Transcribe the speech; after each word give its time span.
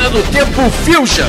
Máquina 0.00 0.10
do 0.10 0.22
Tempo 0.32 0.70
Fusion. 0.70 1.28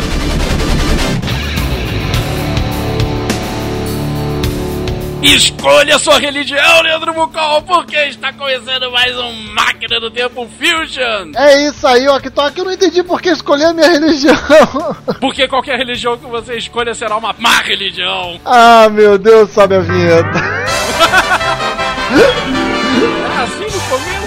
Escolha 5.22 6.00
sua 6.00 6.18
religião, 6.18 6.82
Leandro 6.82 7.14
Bucol, 7.14 7.62
porque 7.64 7.98
está 7.98 8.32
começando 8.32 8.90
mais 8.90 9.18
um 9.18 9.34
Máquina 9.54 10.00
do 10.00 10.10
Tempo 10.10 10.48
Fusion. 10.58 11.32
É 11.36 11.68
isso 11.68 11.86
aí, 11.86 12.08
Oktok. 12.08 12.58
Eu 12.58 12.66
não 12.66 12.72
entendi 12.72 13.04
por 13.04 13.22
que 13.22 13.30
escolher 13.30 13.66
a 13.66 13.74
minha 13.74 13.90
religião. 13.90 14.36
Porque 15.20 15.50
qualquer 15.50 15.78
religião 15.78 16.18
que 16.18 16.26
você 16.26 16.56
escolha 16.58 16.94
será 16.94 17.18
uma 17.18 17.36
má 17.38 17.62
religião. 17.62 18.40
Ah, 18.46 18.88
meu 18.90 19.18
Deus, 19.18 19.52
sobe 19.52 19.76
a 19.76 19.80
vinheta. 19.80 20.30
Assim 23.44 23.66
no 23.66 23.82
começo. 23.90 24.21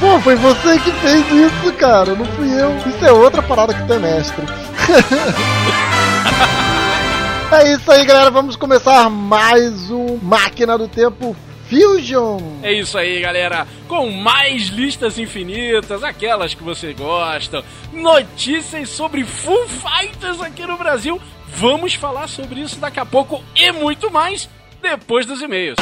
Pô, 0.00 0.18
foi 0.20 0.34
você 0.34 0.78
que 0.78 0.90
fez 0.92 1.30
isso, 1.30 1.72
cara. 1.74 2.14
Não 2.14 2.24
fui 2.24 2.48
eu. 2.58 2.74
Isso 2.78 3.04
é 3.04 3.12
outra 3.12 3.42
parada 3.42 3.74
que 3.74 3.86
tem 3.86 3.98
mestre. 3.98 4.46
é 7.52 7.74
isso 7.74 7.92
aí, 7.92 8.06
galera. 8.06 8.30
Vamos 8.30 8.56
começar 8.56 9.10
mais 9.10 9.90
um 9.90 10.18
Máquina 10.22 10.78
do 10.78 10.88
Tempo 10.88 11.36
Fusion. 11.68 12.38
É 12.62 12.72
isso 12.72 12.96
aí, 12.96 13.20
galera. 13.20 13.66
Com 13.86 14.10
mais 14.10 14.68
listas 14.68 15.18
infinitas, 15.18 16.02
aquelas 16.02 16.54
que 16.54 16.62
você 16.62 16.94
gosta, 16.94 17.62
notícias 17.92 18.88
sobre 18.88 19.22
Full 19.22 19.68
Fighters 19.68 20.40
aqui 20.40 20.66
no 20.66 20.78
Brasil. 20.78 21.20
Vamos 21.46 21.92
falar 21.92 22.26
sobre 22.26 22.60
isso 22.60 22.80
daqui 22.80 23.00
a 23.00 23.04
pouco 23.04 23.44
e 23.54 23.70
muito 23.70 24.10
mais 24.10 24.48
depois 24.80 25.26
dos 25.26 25.42
e-mails. 25.42 25.76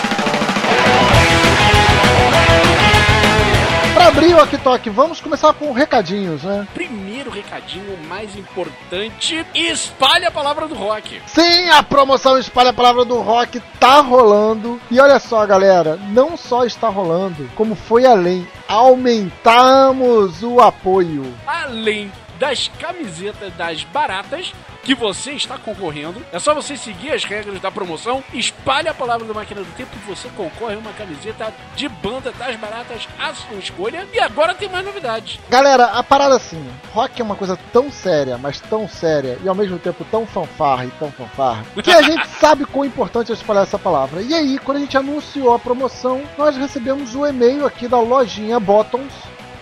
Pra 3.99 4.07
abrir 4.07 4.33
o 4.33 4.41
Oktok, 4.41 4.91
vamos 4.91 5.21
começar 5.21 5.53
com 5.55 5.73
recadinhos, 5.73 6.45
né? 6.45 6.69
Primeiro 6.73 7.33
recadinho 7.33 7.99
mais 8.07 8.37
importante: 8.37 9.45
espalhe 9.53 10.25
a 10.25 10.31
palavra 10.31 10.69
do 10.69 10.75
rock. 10.77 11.21
Sim, 11.27 11.69
a 11.71 11.83
promoção 11.83 12.39
Espalha 12.39 12.71
a 12.71 12.73
Palavra 12.73 13.05
do 13.05 13.19
Rock 13.19 13.61
tá 13.81 14.01
rolando. 14.01 14.81
E 14.89 15.01
olha 15.01 15.19
só, 15.19 15.45
galera, 15.45 15.99
não 16.11 16.37
só 16.37 16.65
está 16.65 16.89
rolando, 16.89 17.51
como 17.57 17.75
foi 17.75 18.07
além. 18.07 18.47
Aumentamos 18.69 20.45
o 20.45 20.61
apoio. 20.61 21.35
Além 21.45 22.13
das 22.39 22.69
camisetas 22.79 23.53
das 23.55 23.83
baratas 23.83 24.53
que 24.83 24.95
você 24.95 25.33
está 25.33 25.59
concorrendo, 25.59 26.25
é 26.33 26.39
só 26.39 26.55
você 26.55 26.77
seguir 26.77 27.13
as 27.13 27.25
regras 27.25 27.61
da 27.61 27.71
promoção, 27.71 28.23
espalhe 28.33 28.89
a 28.89 28.95
palavra 28.95 29.27
da 29.27 29.35
máquina 29.35 29.63
do 29.63 29.77
tempo 29.77 29.91
e 29.95 30.09
você 30.09 30.29
concorre 30.37 30.75
a 30.75 30.79
uma 30.79 30.93
camiseta 30.93 31.53
de 31.77 31.89
banda 31.89 32.33
das 32.33 32.57
baratas 32.57 33.07
à 33.19 33.35
sua 33.35 33.57
escolha. 33.57 34.07
E 34.13 34.21
agora 34.21 34.55
tem 34.55 34.69
mais 34.69 34.85
novidades. 34.85 35.39
Galera, 35.49 35.87
a 35.87 36.03
parada 36.03 36.37
assim, 36.37 36.65
rock 36.93 37.21
é 37.21 37.25
uma 37.25 37.37
coisa 37.37 37.59
tão 37.73 37.91
séria, 37.91 38.39
mas 38.39 38.61
tão 38.61 38.89
séria, 38.89 39.39
e 39.43 39.49
ao 39.49 39.55
mesmo 39.55 39.79
tempo 39.79 40.05
tão 40.11 40.27
fanfarra 40.27 40.87
e 40.87 40.91
tão 40.93 41.11
fanfarra, 41.11 41.65
que 41.83 41.91
a 41.91 42.03
gente 42.03 42.27
sabe 42.39 42.65
quão 42.65 42.85
importante 42.85 43.31
é 43.31 43.35
espalhar 43.35 43.63
essa 43.63 43.79
palavra. 43.79 44.23
E 44.23 44.35
aí, 44.35 44.59
quando 44.59 44.79
a 44.79 44.81
gente 44.81 44.97
anunciou 44.97 45.55
a 45.55 45.59
promoção, 45.59 46.23
nós 46.37 46.57
recebemos 46.57 47.15
o 47.15 47.27
e-mail 47.27 47.67
aqui 47.67 47.89
da 47.89 48.01
lojinha 48.01 48.61
Bottoms, 48.61 49.13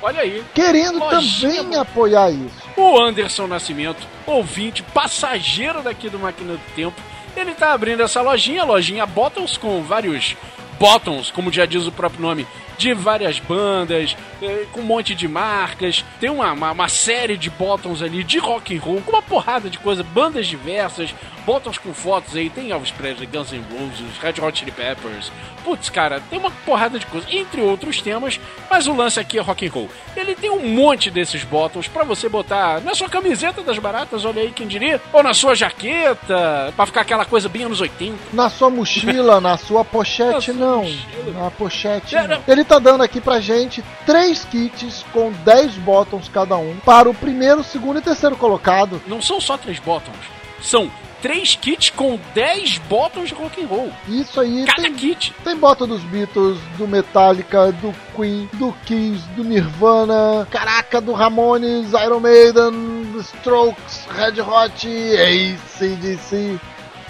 Olha 0.07 0.21
aí. 0.21 0.45
querendo 0.55 1.01
Lojinha 1.01 1.65
também 1.65 1.79
apoiar 1.81 2.31
isso. 2.31 2.55
O 2.77 2.97
Anderson 2.97 3.49
Nascimento, 3.49 4.07
ouvinte, 4.25 4.81
passageiro 4.81 5.83
daqui 5.83 6.09
do 6.09 6.17
Máquina 6.17 6.53
do 6.53 6.75
Tempo, 6.77 6.95
ele 7.37 7.53
tá 7.55 7.73
abrindo 7.73 8.05
essa 8.05 8.23
lojinha, 8.23 8.63
lojinha 8.63 9.05
Bottoms, 9.05 9.59
com 9.59 9.83
vários 9.83 10.37
Bottoms, 10.79 11.33
como 11.33 11.53
já 11.53 11.67
diz 11.67 11.89
o 11.89 11.93
próprio 11.93 12.23
nome, 12.23 12.47
de 12.79 12.95
várias 12.95 13.41
bandas, 13.41 14.17
eh, 14.41 14.67
com 14.71 14.81
um 14.81 14.85
monte 14.85 15.13
de 15.13 15.27
marcas. 15.27 16.05
Tem 16.21 16.31
uma, 16.31 16.53
uma, 16.53 16.71
uma 16.71 16.89
série 16.89 17.37
de 17.37 17.51
Bottoms 17.51 18.01
ali 18.01 18.23
de 18.23 18.39
rock 18.39 18.77
and 18.77 18.81
roll, 18.81 19.03
com 19.03 19.11
uma 19.11 19.23
porrada 19.23 19.69
de 19.69 19.79
coisa, 19.81 20.05
bandas 20.05 20.47
diversas, 20.47 21.13
Bottoms 21.47 21.79
com 21.79 21.95
fotos 21.95 22.35
aí, 22.35 22.51
tem 22.51 22.73
Elvis 22.73 22.91
Presley, 22.91 23.27
Guns 23.27 23.53
N' 23.53 23.63
Roses, 23.71 24.19
Red 24.21 24.45
Hot 24.45 24.59
Chili 24.59 24.73
Peppers. 24.73 25.31
Putz, 25.65 25.89
cara, 25.89 26.21
tem 26.29 26.39
uma 26.39 26.51
porrada 26.51 26.99
de 26.99 27.07
coisa, 27.07 27.27
entre 27.31 27.61
outros 27.61 28.03
temas, 28.03 28.39
mas 28.69 28.87
o 28.89 28.95
lance 28.95 29.19
aqui 29.21 29.39
é 29.39 29.41
rock 29.41 29.67
and 29.67 29.71
roll. 29.71 29.89
Ele 30.17 30.35
tem 30.35 30.51
um 30.51 30.69
monte 30.69 31.11
desses 31.11 31.45
Bottoms 31.45 31.87
pra 31.89 32.03
você 32.05 32.29
botar 32.29 32.81
na 32.81 32.95
sua 32.95 33.09
camiseta 33.09 33.63
das 33.63 33.79
baratas, 33.79 34.25
olha 34.25 34.43
aí 34.43 34.51
quem 34.51 34.67
diria, 34.67 35.01
ou 35.13 35.23
na 35.23 35.33
sua 35.33 35.55
jaqueta, 35.55 36.73
pra 36.75 36.87
ficar 36.87 37.03
aquela 37.03 37.25
coisa 37.25 37.49
bem 37.49 37.65
anos 37.65 37.81
80. 37.81 38.17
Na 38.33 38.51
sua 38.51 38.69
mochila, 38.71 39.41
na 39.41 39.57
sua 39.57 39.85
pochete, 39.85 40.33
Na 40.35 40.41
sua 40.41 40.55
não. 40.55 40.83
mochila. 40.83 41.43
Na 41.45 41.51
pochete, 41.51 42.17
É, 42.17 42.27
não. 42.27 42.43
Ele 42.49 42.65
tá 42.65 42.79
dando 42.79 43.03
aqui 43.03 43.21
pra 43.21 43.41
gente 43.41 43.85
três 44.05 44.45
kits 44.45 45.05
com 45.13 45.33
10 45.45 45.75
bottoms 45.77 46.29
cada 46.29 46.57
um 46.57 46.77
para 46.85 47.09
o 47.09 47.15
primeiro, 47.15 47.63
segundo 47.63 47.99
e 47.99 48.03
terceiro 48.03 48.37
colocado. 48.37 49.01
Não 49.07 49.23
são 49.23 49.41
só 49.41 49.57
três 49.57 49.79
Bottoms, 49.79 50.19
são 50.61 50.91
três 51.23 51.55
kits 51.57 51.91
com 51.91 52.19
10 52.35 52.79
Bottoms 52.89 53.29
de 53.29 53.35
rock 53.35 53.63
and 53.63 53.67
roll. 53.67 53.93
Isso 54.09 54.41
aí 54.41 54.65
Cada 54.67 54.83
tem, 54.83 54.95
kit. 54.95 55.35
tem 55.45 55.57
bottom 55.57 55.87
dos 55.87 56.03
Beatles, 56.05 56.59
do 56.79 56.87
Metallica, 56.87 57.73
do 57.73 57.95
Queen, 58.15 58.49
do 58.55 58.73
Kiss, 58.85 59.23
do 59.37 59.45
Nirvana, 59.45 60.47
caraca, 60.51 61.01
do 61.01 61.13
Ramones, 61.13 61.93
Iron 61.93 62.21
Maiden, 62.21 63.17
Strokes, 63.21 64.07
Red 64.11 64.41
Hot, 64.41 64.87
ACDC 64.87 66.59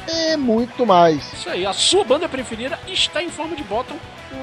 e 0.08 0.36
muito 0.36 0.86
mais. 0.86 1.32
Isso 1.32 1.50
aí, 1.50 1.66
a 1.66 1.72
sua 1.72 2.04
banda 2.04 2.28
preferida 2.28 2.78
está 2.86 3.22
em 3.22 3.28
forma 3.28 3.56
de 3.56 3.64
bottom 3.64 3.96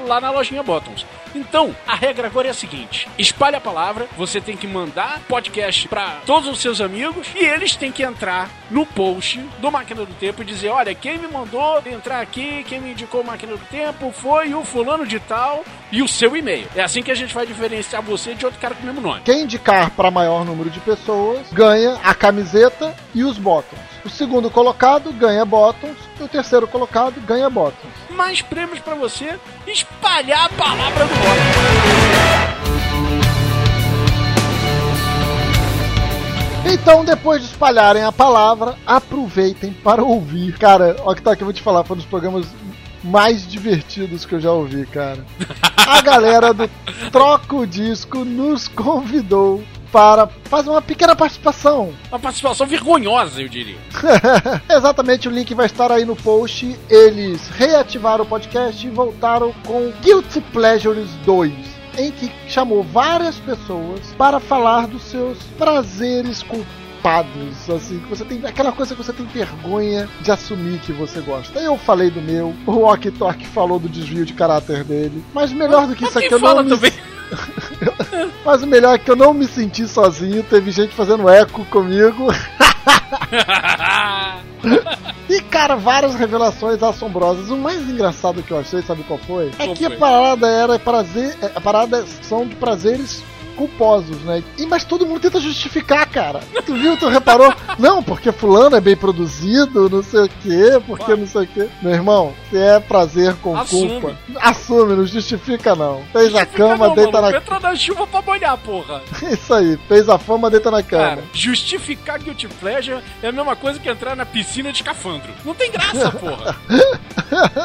lá 0.06 0.20
na 0.20 0.30
lojinha 0.30 0.62
Bottoms. 0.62 1.04
Então, 1.34 1.74
a 1.86 1.96
regra 1.96 2.28
agora 2.28 2.48
é 2.48 2.50
a 2.50 2.54
seguinte: 2.54 3.08
espalhe 3.18 3.56
a 3.56 3.60
palavra, 3.60 4.06
você 4.16 4.40
tem 4.40 4.56
que 4.56 4.66
mandar 4.66 5.20
podcast 5.28 5.88
para 5.88 6.20
todos 6.24 6.48
os 6.48 6.60
seus 6.60 6.80
amigos 6.80 7.26
e 7.34 7.44
eles 7.44 7.74
têm 7.74 7.90
que 7.90 8.02
entrar 8.02 8.48
no 8.70 8.86
post 8.86 9.38
do 9.58 9.70
Máquina 9.70 10.04
do 10.04 10.14
Tempo 10.14 10.42
e 10.42 10.44
dizer: 10.44 10.68
olha, 10.68 10.94
quem 10.94 11.18
me 11.18 11.26
mandou 11.26 11.82
entrar 11.86 12.20
aqui, 12.20 12.64
quem 12.64 12.80
me 12.80 12.92
indicou 12.92 13.24
Máquina 13.24 13.56
do 13.56 13.66
Tempo 13.66 14.12
foi 14.12 14.54
o 14.54 14.64
fulano 14.64 15.06
de 15.06 15.18
tal 15.18 15.64
e 15.90 16.02
o 16.02 16.08
seu 16.08 16.36
e-mail. 16.36 16.68
É 16.74 16.82
assim 16.82 17.02
que 17.02 17.10
a 17.10 17.16
gente 17.16 17.34
vai 17.34 17.46
diferenciar 17.46 18.02
você 18.02 18.34
de 18.34 18.44
outro 18.44 18.60
cara 18.60 18.74
com 18.74 18.82
o 18.82 18.86
mesmo 18.86 19.00
nome. 19.00 19.22
Quem 19.22 19.42
indicar 19.42 19.90
para 19.90 20.10
maior 20.10 20.44
número 20.44 20.70
de 20.70 20.80
pessoas 20.80 21.52
ganha 21.52 21.98
a 22.02 22.14
camiseta 22.14 22.94
e 23.14 23.24
os 23.24 23.38
bottoms. 23.38 23.82
O 24.04 24.10
segundo 24.10 24.50
colocado 24.50 25.12
ganha 25.12 25.44
bottoms 25.44 25.96
e 26.20 26.22
o 26.22 26.28
terceiro 26.28 26.68
colocado 26.68 27.20
ganha 27.22 27.48
bottoms. 27.48 28.03
Mais 28.14 28.40
prêmios 28.42 28.80
para 28.80 28.94
você 28.94 29.38
espalhar 29.66 30.46
a 30.46 30.48
palavra 30.50 31.04
do 31.06 31.14
rock. 31.14 32.54
Então, 36.66 37.04
depois 37.04 37.42
de 37.42 37.48
espalharem 37.48 38.02
a 38.02 38.12
palavra, 38.12 38.76
aproveitem 38.86 39.72
para 39.72 40.02
ouvir. 40.02 40.56
Cara, 40.58 40.96
ó 41.04 41.14
que 41.14 41.22
tá 41.22 41.32
aqui, 41.32 41.42
eu 41.42 41.46
vou 41.46 41.52
te 41.52 41.62
falar, 41.62 41.84
foi 41.84 41.94
um 41.94 41.98
dos 41.98 42.06
programas 42.06 42.46
mais 43.02 43.46
divertidos 43.46 44.24
que 44.24 44.34
eu 44.34 44.40
já 44.40 44.50
ouvi, 44.50 44.86
cara. 44.86 45.24
A 45.76 46.00
galera 46.00 46.54
do 46.54 46.68
Troca 47.12 47.54
o 47.54 47.66
Disco 47.66 48.24
nos 48.24 48.66
convidou 48.66 49.62
para 49.94 50.26
fazer 50.46 50.70
uma 50.70 50.82
pequena 50.82 51.14
participação. 51.14 51.94
Uma 52.10 52.18
participação 52.18 52.66
vergonhosa, 52.66 53.40
eu 53.40 53.48
diria. 53.48 53.76
Exatamente, 54.68 55.28
o 55.28 55.30
link 55.30 55.54
vai 55.54 55.66
estar 55.66 55.92
aí 55.92 56.04
no 56.04 56.16
post. 56.16 56.76
Eles 56.90 57.48
reativaram 57.48 58.24
o 58.24 58.26
podcast 58.26 58.84
e 58.84 58.90
voltaram 58.90 59.54
com 59.64 59.92
Guilty 60.02 60.40
Pleasures 60.52 61.10
2, 61.24 61.52
em 61.98 62.10
que 62.10 62.32
chamou 62.48 62.82
várias 62.82 63.36
pessoas 63.36 64.00
para 64.18 64.40
falar 64.40 64.88
dos 64.88 65.02
seus 65.02 65.38
prazeres 65.58 66.42
culpados, 66.42 67.70
assim, 67.70 68.00
que 68.00 68.08
você 68.08 68.24
tem 68.24 68.44
aquela 68.44 68.72
coisa 68.72 68.96
que 68.96 69.02
você 69.02 69.12
tem 69.12 69.26
vergonha 69.26 70.08
de 70.20 70.30
assumir 70.32 70.80
que 70.80 70.92
você 70.92 71.20
gosta. 71.20 71.60
Eu 71.60 71.78
falei 71.78 72.10
do 72.10 72.20
meu, 72.20 72.52
o 72.66 72.82
Ok 72.82 73.12
Tok 73.12 73.46
falou 73.48 73.78
do 73.78 73.88
desvio 73.88 74.24
de 74.24 74.32
caráter 74.32 74.82
dele, 74.82 75.24
mas 75.32 75.52
melhor 75.52 75.86
do 75.86 75.94
que 75.94 76.04
isso 76.04 76.18
aqui 76.18 76.34
eu 76.34 76.40
fala 76.40 76.62
não 76.62 76.70
me 76.70 76.76
também. 76.76 76.92
mas 78.44 78.62
o 78.62 78.66
melhor 78.66 78.94
é 78.94 78.98
que 78.98 79.10
eu 79.10 79.16
não 79.16 79.34
me 79.34 79.46
senti 79.46 79.86
sozinho, 79.86 80.42
teve 80.42 80.70
gente 80.70 80.94
fazendo 80.94 81.28
eco 81.28 81.64
comigo. 81.66 82.28
E, 85.28 85.40
cara, 85.40 85.74
várias 85.74 86.14
revelações 86.14 86.82
assombrosas. 86.82 87.48
O 87.48 87.56
mais 87.56 87.80
engraçado 87.88 88.42
que 88.42 88.50
eu 88.50 88.58
achei, 88.58 88.82
sabe 88.82 89.02
qual 89.04 89.18
foi? 89.18 89.50
É 89.58 89.68
que 89.68 89.84
a 89.84 89.90
parada 89.90 90.46
era 90.46 90.78
prazer. 90.78 91.36
A 91.54 91.60
parada 91.60 92.04
são 92.22 92.46
de 92.46 92.54
prazeres 92.54 93.22
culposos, 93.54 94.20
né? 94.22 94.42
E, 94.58 94.66
mas 94.66 94.84
todo 94.84 95.06
mundo 95.06 95.20
tenta 95.20 95.40
justificar, 95.40 96.06
cara. 96.08 96.40
Tu 96.64 96.74
viu, 96.74 96.96
tu 96.96 97.08
reparou? 97.08 97.52
Não, 97.78 98.02
porque 98.02 98.32
fulano 98.32 98.76
é 98.76 98.80
bem 98.80 98.96
produzido, 98.96 99.88
não 99.88 100.02
sei 100.02 100.24
o 100.24 100.28
quê, 100.28 100.82
porque 100.86 101.14
não 101.14 101.26
sei 101.26 101.42
o 101.42 101.46
quê. 101.46 101.68
Meu 101.82 101.92
irmão, 101.92 102.34
se 102.50 102.58
é 102.58 102.80
prazer 102.80 103.34
com 103.36 103.56
Assume. 103.56 104.00
culpa, 104.00 104.18
assume, 104.40 104.94
não 104.94 105.06
justifica 105.06 105.74
não. 105.74 106.02
Fez 106.12 106.34
a 106.34 106.46
cama, 106.46 106.88
não, 106.88 106.94
deita 106.94 107.12
mano, 107.12 107.30
na 107.30 107.36
Entra 107.38 107.60
na 107.60 107.76
chuva 107.76 108.06
pra 108.06 108.22
molhar, 108.22 108.56
porra. 108.58 109.02
Isso 109.30 109.52
aí, 109.54 109.78
fez 109.88 110.08
a 110.08 110.18
fama, 110.18 110.50
deita 110.50 110.70
na 110.70 110.82
cama. 110.82 111.04
Cara, 111.04 111.24
justificar 111.32 112.18
Guilty 112.18 112.48
Pleasure 112.48 113.02
é 113.22 113.28
a 113.28 113.32
mesma 113.32 113.56
coisa 113.56 113.78
que 113.78 113.88
entrar 113.88 114.16
na 114.16 114.26
piscina 114.26 114.70
de 114.70 114.78
escafandro. 114.78 115.30
Não 115.44 115.54
tem 115.54 115.70
graça, 115.70 116.10
porra. 116.12 116.56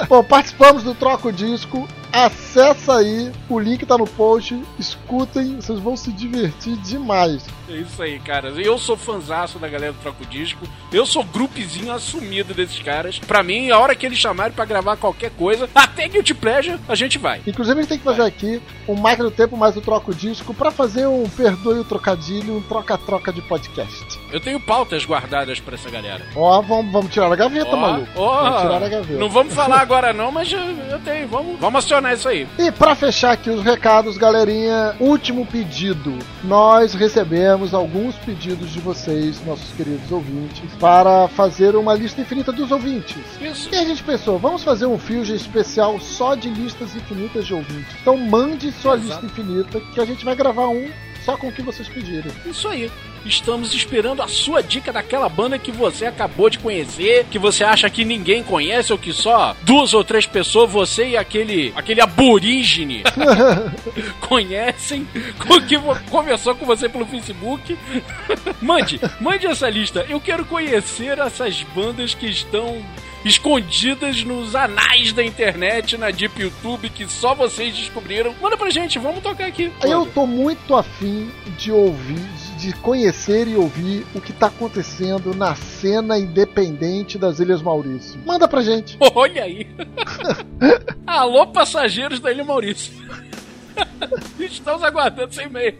Bom, 0.07 0.23
participamos 0.23 0.83
do 0.83 0.93
Troco 0.93 1.31
Disco 1.31 1.87
acessa 2.11 2.97
aí, 2.97 3.31
o 3.49 3.59
link 3.59 3.85
tá 3.85 3.97
no 3.97 4.07
post, 4.07 4.61
escutem, 4.77 5.55
vocês 5.55 5.79
vão 5.79 5.95
se 5.95 6.11
divertir 6.11 6.75
demais. 6.77 7.45
É 7.69 7.73
isso 7.73 8.01
aí, 8.01 8.19
cara. 8.19 8.49
Eu 8.49 8.77
sou 8.79 8.97
fanzaço 8.97 9.59
da 9.59 9.67
galera 9.67 9.93
do 9.93 9.99
Troco 9.99 10.25
Disco. 10.25 10.67
Eu 10.91 11.05
sou 11.05 11.23
grupezinho 11.23 11.93
assumido 11.93 12.53
desses 12.53 12.79
caras. 12.79 13.19
Pra 13.19 13.43
mim, 13.43 13.69
a 13.69 13.77
hora 13.77 13.93
que 13.93 14.05
eles 14.05 14.17
chamarem 14.17 14.53
pra 14.53 14.65
gravar 14.65 14.97
qualquer 14.97 15.29
coisa, 15.31 15.69
até 15.75 16.07
Guilty 16.07 16.33
Pleasure, 16.33 16.79
a 16.87 16.95
gente 16.95 17.19
vai. 17.19 17.41
Inclusive, 17.45 17.79
a 17.79 17.81
gente 17.81 17.89
tem 17.89 17.97
que 17.99 18.03
fazer 18.03 18.19
vai. 18.19 18.27
aqui 18.27 18.61
um 18.87 18.95
Máquina 18.95 19.29
do 19.29 19.35
Tempo 19.35 19.55
mais 19.55 19.77
o 19.77 19.81
Troco 19.81 20.13
Disco 20.13 20.53
pra 20.53 20.71
fazer 20.71 21.05
um 21.05 21.29
perdoe 21.29 21.79
o 21.79 21.83
trocadilho, 21.83 22.57
um 22.57 22.61
troca-troca 22.61 23.31
de 23.31 23.41
podcast. 23.43 24.19
Eu 24.31 24.39
tenho 24.39 24.59
pautas 24.59 25.05
guardadas 25.05 25.59
pra 25.59 25.75
essa 25.75 25.89
galera. 25.91 26.25
Ó, 26.35 26.57
oh, 26.57 26.61
vamos, 26.63 26.91
vamos 26.91 27.13
tirar 27.13 27.31
a 27.31 27.35
gaveta, 27.35 27.71
oh, 27.71 27.77
maluco. 27.77 28.11
Oh, 28.15 28.27
vamos 28.27 28.61
tirar 28.61 28.83
a 28.83 28.89
gaveta. 28.89 29.19
Não 29.19 29.29
vamos 29.29 29.53
falar 29.53 29.81
agora 29.81 30.11
não, 30.11 30.31
mas 30.31 30.51
eu, 30.51 30.59
eu 30.59 30.99
tenho. 30.99 31.27
Vamos, 31.27 31.59
vamos 31.59 31.85
acionar 31.85 31.98
isso 32.13 32.27
aí. 32.27 32.47
E 32.57 32.71
pra 32.71 32.95
fechar 32.95 33.31
aqui 33.31 33.49
os 33.49 33.63
recados, 33.63 34.17
galerinha, 34.17 34.95
último 34.99 35.45
pedido. 35.45 36.17
Nós 36.43 36.93
recebemos 36.93 37.73
alguns 37.73 38.15
pedidos 38.15 38.71
de 38.71 38.79
vocês, 38.79 39.43
nossos 39.45 39.71
queridos 39.75 40.11
ouvintes, 40.11 40.69
para 40.79 41.27
fazer 41.29 41.75
uma 41.75 41.93
lista 41.93 42.21
infinita 42.21 42.51
dos 42.51 42.71
ouvintes. 42.71 43.17
Isso. 43.41 43.69
E 43.71 43.77
a 43.77 43.83
gente 43.83 44.03
pensou, 44.03 44.37
vamos 44.39 44.63
fazer 44.63 44.85
um 44.85 44.97
Fusion 44.97 45.35
especial 45.35 45.99
só 45.99 46.35
de 46.35 46.49
listas 46.49 46.95
infinitas 46.95 47.45
de 47.45 47.53
ouvintes. 47.53 47.95
Então 48.01 48.17
mande 48.17 48.71
sua 48.71 48.95
Exato. 48.95 49.25
lista 49.25 49.25
infinita 49.25 49.81
que 49.93 49.99
a 49.99 50.05
gente 50.05 50.23
vai 50.23 50.35
gravar 50.35 50.67
um 50.67 50.89
só 51.29 51.37
com 51.37 51.47
o 51.47 51.51
que 51.51 51.61
vocês 51.61 51.87
pedirem. 51.87 52.31
Isso 52.45 52.67
aí. 52.67 52.89
Estamos 53.25 53.73
esperando 53.73 54.21
a 54.21 54.27
sua 54.27 54.63
dica 54.63 54.93
daquela 54.93 55.27
banda 55.27 55.59
que 55.59 55.71
você 55.71 56.05
acabou 56.05 56.49
de 56.49 56.57
conhecer, 56.57 57.25
que 57.29 57.37
você 57.37 57.65
acha 57.65 57.89
que 57.89 58.05
ninguém 58.05 58.41
conhece 58.41 58.93
ou 58.93 58.97
que 58.97 59.11
só 59.11 59.55
duas 59.63 59.93
ou 59.93 60.03
três 60.05 60.25
pessoas, 60.25 60.71
você 60.71 61.09
e 61.09 61.17
aquele 61.17 61.73
aquele 61.75 61.99
aborígene 61.99 63.03
conhecem, 64.21 65.05
que 65.67 65.77
conversou 66.09 66.55
com 66.55 66.65
você 66.65 66.87
pelo 66.87 67.05
Facebook. 67.05 67.77
mande, 68.61 68.99
mande 69.19 69.45
essa 69.45 69.69
lista. 69.69 70.05
Eu 70.09 70.21
quero 70.21 70.45
conhecer 70.45 71.19
essas 71.19 71.61
bandas 71.75 72.13
que 72.13 72.25
estão 72.25 72.81
escondidas 73.29 74.23
nos 74.23 74.55
anais 74.55 75.13
da 75.13 75.23
internet, 75.23 75.97
na 75.97 76.09
Deep 76.09 76.41
YouTube, 76.41 76.89
que 76.89 77.07
só 77.07 77.35
vocês 77.35 77.75
descobriram. 77.75 78.33
Manda 78.41 78.57
pra 78.57 78.69
gente, 78.69 78.97
vamos 78.97 79.21
tocar 79.21 79.47
aqui. 79.47 79.71
Eu 79.83 80.05
tô 80.07 80.25
muito 80.25 80.75
afim 80.75 81.31
de 81.57 81.71
ouvir, 81.71 82.27
de 82.57 82.73
conhecer 82.73 83.47
e 83.47 83.55
ouvir 83.55 84.05
o 84.15 84.19
que 84.19 84.33
tá 84.33 84.47
acontecendo 84.47 85.35
na 85.35 85.53
cena 85.55 86.17
independente 86.17 87.17
das 87.17 87.39
Ilhas 87.39 87.61
Maurício. 87.61 88.19
Manda 88.25 88.47
pra 88.47 88.61
gente. 88.61 88.97
Olha 89.13 89.43
aí. 89.43 89.67
Alô, 91.05 91.47
passageiros 91.47 92.19
da 92.19 92.31
Ilha 92.31 92.43
Maurício. 92.43 92.93
Estamos 94.39 94.83
aguardando 94.83 95.33
seu 95.33 95.45
e-mail. 95.45 95.77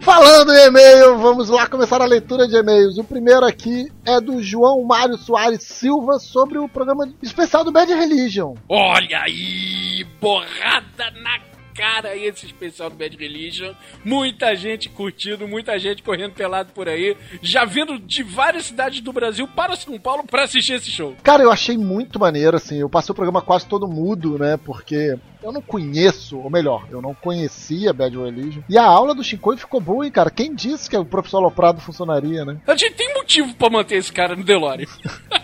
Falando 0.00 0.52
em 0.52 0.66
e-mail, 0.66 1.18
vamos 1.18 1.48
lá 1.48 1.66
começar 1.66 2.00
a 2.00 2.06
leitura 2.06 2.46
de 2.46 2.56
e-mails. 2.56 2.98
O 2.98 3.04
primeiro 3.04 3.44
aqui 3.44 3.90
é 4.04 4.20
do 4.20 4.42
João 4.42 4.84
Mário 4.84 5.16
Soares 5.16 5.62
Silva 5.62 6.18
sobre 6.18 6.58
o 6.58 6.68
programa 6.68 7.08
especial 7.22 7.64
do 7.64 7.72
Bad 7.72 7.92
Religion. 7.92 8.54
Olha 8.68 9.20
aí, 9.22 10.04
borrada 10.20 11.10
na 11.22 11.38
cara 11.74 12.16
esse 12.16 12.46
especial 12.46 12.88
do 12.88 12.96
Bad 12.96 13.16
Religion. 13.16 13.74
Muita 14.04 14.54
gente 14.54 14.88
curtindo, 14.88 15.48
muita 15.48 15.78
gente 15.78 16.02
correndo 16.02 16.32
pelado 16.32 16.72
por 16.72 16.88
aí, 16.88 17.16
já 17.42 17.64
vindo 17.64 17.98
de 17.98 18.22
várias 18.22 18.66
cidades 18.66 19.00
do 19.00 19.12
Brasil 19.12 19.48
para 19.48 19.74
São 19.74 19.98
Paulo 19.98 20.24
para 20.24 20.44
assistir 20.44 20.74
esse 20.74 20.90
show. 20.90 21.16
Cara, 21.22 21.42
eu 21.42 21.50
achei 21.50 21.76
muito 21.76 22.18
maneiro, 22.18 22.56
assim. 22.56 22.78
Eu 22.78 22.88
passei 22.88 23.12
o 23.12 23.16
programa 23.16 23.42
quase 23.42 23.66
todo 23.66 23.88
mudo, 23.88 24.38
né? 24.38 24.56
Porque 24.56 25.16
eu 25.44 25.52
não 25.52 25.60
conheço, 25.60 26.38
ou 26.38 26.48
melhor, 26.48 26.86
eu 26.90 27.02
não 27.02 27.14
conhecia 27.14 27.92
Bad 27.92 28.16
Religion. 28.16 28.62
E 28.66 28.78
a 28.78 28.84
aula 28.84 29.14
do 29.14 29.22
Shinkoi 29.22 29.58
ficou 29.58 29.78
boa, 29.78 30.06
hein, 30.06 30.10
cara? 30.10 30.30
Quem 30.30 30.54
disse 30.54 30.88
que 30.88 30.96
o 30.96 31.04
professor 31.04 31.38
Loprado 31.40 31.82
funcionaria, 31.82 32.46
né? 32.46 32.58
A 32.66 32.74
gente 32.74 32.94
tem 32.94 33.12
motivo 33.12 33.54
para 33.54 33.68
manter 33.68 33.96
esse 33.96 34.10
cara 34.10 34.34
no 34.34 34.42
DeLorean. 34.42 34.86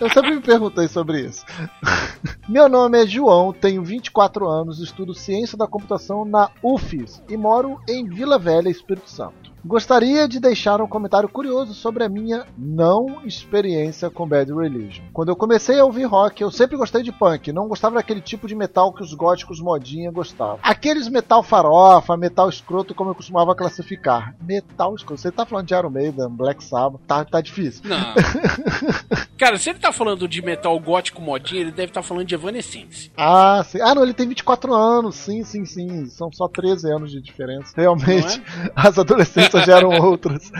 eu 0.01 0.09
sempre 0.09 0.31
me 0.31 0.41
perguntei 0.41 0.87
sobre 0.87 1.21
isso. 1.21 1.45
Meu 2.49 2.67
nome 2.67 3.03
é 3.03 3.05
João, 3.05 3.53
tenho 3.53 3.83
24 3.83 4.49
anos, 4.49 4.79
estudo 4.79 5.13
ciência 5.13 5.55
da 5.55 5.67
computação 5.67 6.25
na 6.25 6.49
UFES 6.63 7.21
e 7.29 7.37
moro 7.37 7.79
em 7.87 8.03
Vila 8.05 8.39
Velha, 8.39 8.69
Espírito 8.69 9.09
Santo. 9.09 9.40
Gostaria 9.63 10.27
de 10.27 10.39
deixar 10.39 10.81
um 10.81 10.87
comentário 10.87 11.29
curioso 11.29 11.73
sobre 11.73 12.03
a 12.03 12.09
minha 12.09 12.45
não 12.57 13.21
experiência 13.25 14.09
com 14.09 14.27
Bad 14.27 14.51
Religion. 14.51 15.03
Quando 15.13 15.29
eu 15.29 15.35
comecei 15.35 15.79
a 15.79 15.85
ouvir 15.85 16.05
rock, 16.05 16.41
eu 16.41 16.51
sempre 16.51 16.75
gostei 16.75 17.03
de 17.03 17.11
punk, 17.11 17.51
não 17.51 17.67
gostava 17.67 17.95
daquele 17.95 18.21
tipo 18.21 18.47
de 18.47 18.55
metal 18.55 18.91
que 18.91 19.03
os 19.03 19.13
góticos 19.13 19.59
modinha 19.59 20.11
gostavam. 20.11 20.59
Aqueles 20.63 21.07
metal 21.07 21.43
farofa, 21.43 22.17
metal 22.17 22.49
escroto, 22.49 22.95
como 22.95 23.11
eu 23.11 23.15
costumava 23.15 23.55
classificar. 23.55 24.35
Metal 24.41 24.95
escroto. 24.95 25.21
Você 25.21 25.31
tá 25.31 25.45
falando 25.45 25.67
de 25.67 25.73
Iron 25.75 25.89
Maiden, 25.89 26.29
Black 26.29 26.63
Sabbath, 26.63 27.01
tá, 27.07 27.23
tá 27.23 27.39
difícil. 27.39 27.83
Não. 27.85 27.97
Cara, 29.41 29.57
se 29.57 29.71
ele 29.71 29.79
tá 29.79 29.91
falando 29.91 30.27
de 30.27 30.39
metal 30.39 30.79
gótico 30.79 31.19
modinha, 31.19 31.61
ele 31.61 31.71
deve 31.71 31.89
estar 31.89 32.03
tá 32.03 32.07
falando 32.07 32.27
de 32.27 32.35
Evanescence. 32.35 33.11
Ah, 33.17 33.65
sim. 33.67 33.81
Ah, 33.81 33.95
não, 33.95 34.03
ele 34.03 34.13
tem 34.13 34.27
24 34.27 34.71
anos, 34.71 35.15
sim, 35.15 35.43
sim, 35.43 35.65
sim. 35.65 36.05
São 36.05 36.31
só 36.31 36.47
13 36.47 36.91
anos 36.91 37.11
de 37.11 37.19
diferença. 37.19 37.73
Realmente, 37.75 38.39
é? 38.39 38.71
as 38.75 38.99
adolescentes 38.99 39.65
geram 39.65 39.89
outras. 39.99 40.51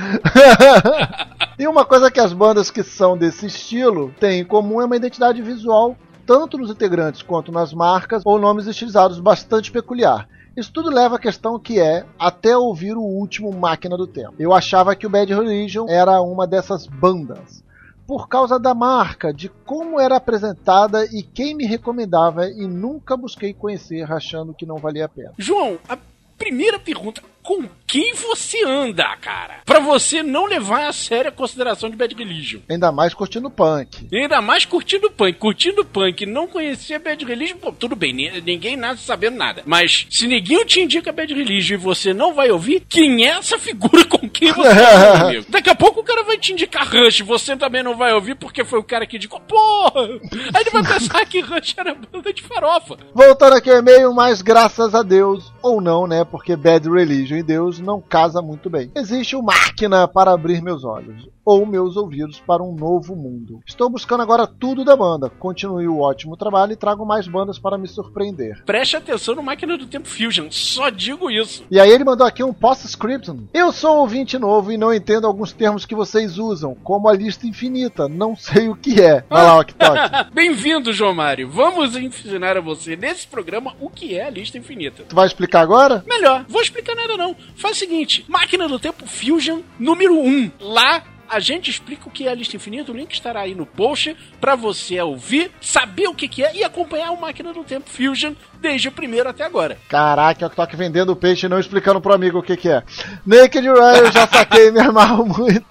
e 1.60 1.68
uma 1.68 1.86
coisa 1.86 2.10
que 2.10 2.20
as 2.20 2.34
bandas 2.34 2.72
que 2.72 2.82
são 2.82 3.16
desse 3.16 3.46
estilo 3.46 4.12
têm 4.20 4.40
em 4.40 4.46
comum 4.46 4.82
é 4.82 4.86
uma 4.86 4.96
identidade 4.96 5.44
visual, 5.44 5.96
tanto 6.26 6.58
nos 6.58 6.72
integrantes 6.72 7.22
quanto 7.22 7.52
nas 7.52 7.72
marcas, 7.72 8.24
ou 8.26 8.40
nomes 8.40 8.66
estilizados 8.66 9.20
bastante 9.20 9.72
peculiar. 9.72 10.28
Isso 10.58 10.74
tudo 10.74 10.90
leva 10.90 11.18
à 11.18 11.20
questão 11.20 11.60
que 11.60 11.80
é 11.80 12.04
até 12.18 12.58
ouvir 12.58 12.98
o 12.98 13.04
último 13.04 13.54
Máquina 13.54 13.96
do 13.96 14.08
Tempo. 14.08 14.34
Eu 14.40 14.52
achava 14.52 14.96
que 14.96 15.06
o 15.06 15.10
Bad 15.10 15.32
Religion 15.32 15.86
era 15.88 16.20
uma 16.20 16.48
dessas 16.48 16.88
bandas. 16.88 17.62
Por 18.12 18.28
causa 18.28 18.60
da 18.60 18.76
marca, 18.76 19.34
de 19.34 19.48
como 19.48 19.98
era 19.98 20.18
apresentada 20.18 21.06
e 21.06 21.24
quem 21.24 21.56
me 21.56 21.66
recomendava 21.66 22.46
e 22.46 22.68
nunca 22.68 23.16
busquei 23.16 23.54
conhecer 23.54 24.12
achando 24.12 24.54
que 24.54 24.66
não 24.66 24.76
valia 24.76 25.06
a 25.06 25.08
pena. 25.08 25.32
João, 25.38 25.80
a 25.88 25.98
primeira 26.38 26.78
pergunta: 26.78 27.24
com 27.44 27.68
quem 27.88 28.14
você 28.14 28.64
anda, 28.66 29.04
cara? 29.18 29.60
Pra 29.66 29.80
você 29.80 30.24
não 30.24 30.46
levar 30.46 30.88
a 30.88 30.94
sério 30.94 31.30
a 31.30 31.34
consideração 31.34 31.90
de 31.90 31.98
Bad 31.98 32.16
Religion. 32.16 32.62
Ainda 32.70 32.92
mais 32.92 33.14
curtindo 33.14 33.50
punk. 33.50 34.08
Ainda 34.14 34.42
mais 34.42 34.64
curtindo 34.64 35.12
punk. 35.12 35.38
Curtindo 35.38 35.84
punk, 35.84 36.26
não 36.26 36.48
conhecia 36.48 37.00
Bad 37.00 37.26
Religion, 37.26 37.58
pô, 37.58 37.72
tudo 37.72 37.96
bem, 37.96 38.14
ninguém 38.42 38.78
nasce 38.78 39.04
sabendo 39.04 39.36
nada. 39.38 39.64
Mas 39.66 40.08
se 40.10 40.26
ninguém 40.26 40.66
te 40.66 40.80
indica 40.80 41.12
Bad 41.12 41.34
Religion 41.34 41.74
e 41.76 41.78
você 41.78 42.14
não 42.14 42.34
vai 42.34 42.50
ouvir, 42.50 42.86
quem 42.88 43.26
é 43.26 43.32
essa 43.32 43.60
figura 43.60 44.06
com 44.06 44.30
quem 44.30 44.54
você 44.54 44.70
anda, 44.70 45.26
amigo? 45.28 45.46
Daqui 45.50 45.70
a 45.70 45.76
pouco 45.76 46.00
o 46.00 46.04
cara 46.04 46.24
vai 46.24 46.38
te 46.38 46.54
indicar 46.54 46.88
Rush, 46.88 47.22
você 47.22 47.58
também 47.58 47.84
não 47.84 47.98
vai 47.98 48.14
ouvir 48.14 48.36
porque 48.36 48.64
foi 48.64 48.80
o 48.80 48.84
cara 48.84 49.06
que 49.06 49.18
indicou. 49.18 49.40
Porra! 49.42 50.08
Aí 50.54 50.62
ele 50.62 50.70
vai 50.70 50.84
pensar 50.84 51.26
que 51.26 51.42
Rush 51.42 51.76
era 51.78 51.94
banda 51.94 52.32
de 52.32 52.42
farofa. 52.42 52.98
Voltando 53.14 53.56
aqui 53.56 53.70
ao 53.70 53.80
e-mail, 53.80 54.14
mas 54.14 54.42
graças 54.42 54.96
a 54.96 55.04
Deus, 55.04 55.52
ou 55.62 55.82
não, 55.82 56.08
né? 56.08 56.24
Porque 56.24 56.56
Bad 56.56 56.90
Religion 56.90 57.31
e 57.38 57.44
Deus 57.44 57.80
não 57.80 58.02
casa 58.02 58.42
muito 58.42 58.70
bem. 58.70 58.92
Existe 58.96 59.36
uma 59.36 59.54
máquina 59.54 60.08
para 60.08 60.32
abrir 60.32 60.62
meus 60.62 60.84
olhos 60.84 61.30
ou 61.46 61.66
meus 61.66 61.96
ouvidos 61.98 62.40
para 62.46 62.64
um 62.64 62.74
novo 62.74 63.16
mundo. 63.16 63.62
Estou 63.66 63.90
buscando 63.90 64.22
agora 64.22 64.48
tudo 64.48 64.84
da 64.84 64.96
banda. 64.96 65.30
Continue 65.30 65.88
o 65.88 66.00
ótimo 66.00 66.38
trabalho 66.38 66.74
e 66.74 66.76
trago 66.76 67.06
mais 67.06 67.28
bandas 67.28 67.60
para 67.60 67.78
me 67.78 67.88
surpreender. 67.88 68.64
Preste 68.66 68.98
atenção 68.98 69.36
no 69.36 69.44
Máquina 69.44 69.78
do 69.78 69.86
Tempo 69.86 70.08
Fusion, 70.08 70.48
só 70.50 70.90
digo 70.90 71.30
isso. 71.30 71.64
E 71.70 71.80
aí 71.80 71.90
ele 71.90 72.04
mandou 72.04 72.26
aqui 72.26 72.44
um 72.44 72.54
post-scriptum. 72.54 73.48
Eu 73.54 73.72
sou 73.72 73.98
ouvinte 73.98 74.38
novo 74.38 74.72
e 74.72 74.78
não 74.78 74.94
entendo 74.94 75.28
alguns 75.28 75.52
termos 75.52 75.86
que 75.86 75.96
vocês 75.96 76.38
usam, 76.38 76.76
como 76.76 77.08
a 77.08 77.14
lista 77.14 77.48
infinita. 77.48 78.08
Não 78.08 78.36
sei 78.36 78.70
o 78.70 78.76
que 78.76 79.02
é. 79.02 79.24
Vai 79.30 79.44
lá, 79.44 79.58
ok, 79.60 79.76
Bem-vindo, 80.34 80.94
João 80.94 81.14
Mário. 81.14 81.50
Vamos 81.50 81.96
ensinar 81.96 82.58
a 82.58 82.62
você 82.62 82.96
nesse 82.96 83.28
programa 83.28 83.76
o 83.80 83.90
que 83.90 84.16
é 84.16 84.26
a 84.26 84.30
lista 84.30 84.58
infinita. 84.58 85.04
Tu 85.08 85.16
vai 85.16 85.26
explicar 85.26 85.62
agora? 85.62 86.04
Melhor, 86.08 86.46
vou 86.48 86.62
explicar 86.62 86.96
nada 86.96 87.18
não. 87.18 87.36
Faz 87.56 87.78
o 87.78 87.80
seguinte: 87.80 88.26
Máquina 88.28 88.68
do 88.68 88.80
Tempo 88.80 89.06
Fusion 89.08 89.62
número 89.80 90.18
1. 90.20 90.52
Lá 90.60 91.04
a 91.32 91.40
gente 91.40 91.72
explica 91.72 92.10
o 92.10 92.12
que 92.12 92.28
é 92.28 92.32
a 92.32 92.36
lista 92.36 92.58
infinita, 92.58 92.92
o 92.92 92.96
link 92.96 93.14
estará 93.14 93.40
aí 93.40 93.56
no 93.56 93.66
post 93.66 94.16
para 94.42 94.54
você 94.54 95.00
ouvir, 95.00 95.50
saber 95.62 96.08
o 96.08 96.14
que, 96.14 96.28
que 96.28 96.44
é 96.44 96.54
e 96.58 96.62
acompanhar 96.62 97.12
o 97.12 97.22
Máquina 97.22 97.54
do 97.54 97.64
Tempo 97.64 97.90
Fusion 97.90 98.34
desde 98.62 98.88
o 98.88 98.92
primeiro 98.92 99.28
até 99.28 99.44
agora. 99.44 99.78
Caraca, 99.90 100.46
eu 100.46 100.50
tô 100.50 100.62
aqui 100.62 100.76
vendendo 100.76 101.16
peixe 101.16 101.48
e 101.48 101.50
não 101.50 101.60
explicando 101.60 102.00
pro 102.00 102.14
amigo 102.14 102.40
o 102.40 102.44
que 102.44 102.56
que 102.56 102.70
é. 102.70 102.84
Naked 103.26 103.68
Run 103.68 103.96
eu 103.96 104.12
já 104.12 104.28
saquei 104.28 104.70
me 104.72 104.80
amarro 104.80 105.26
muito. 105.26 105.66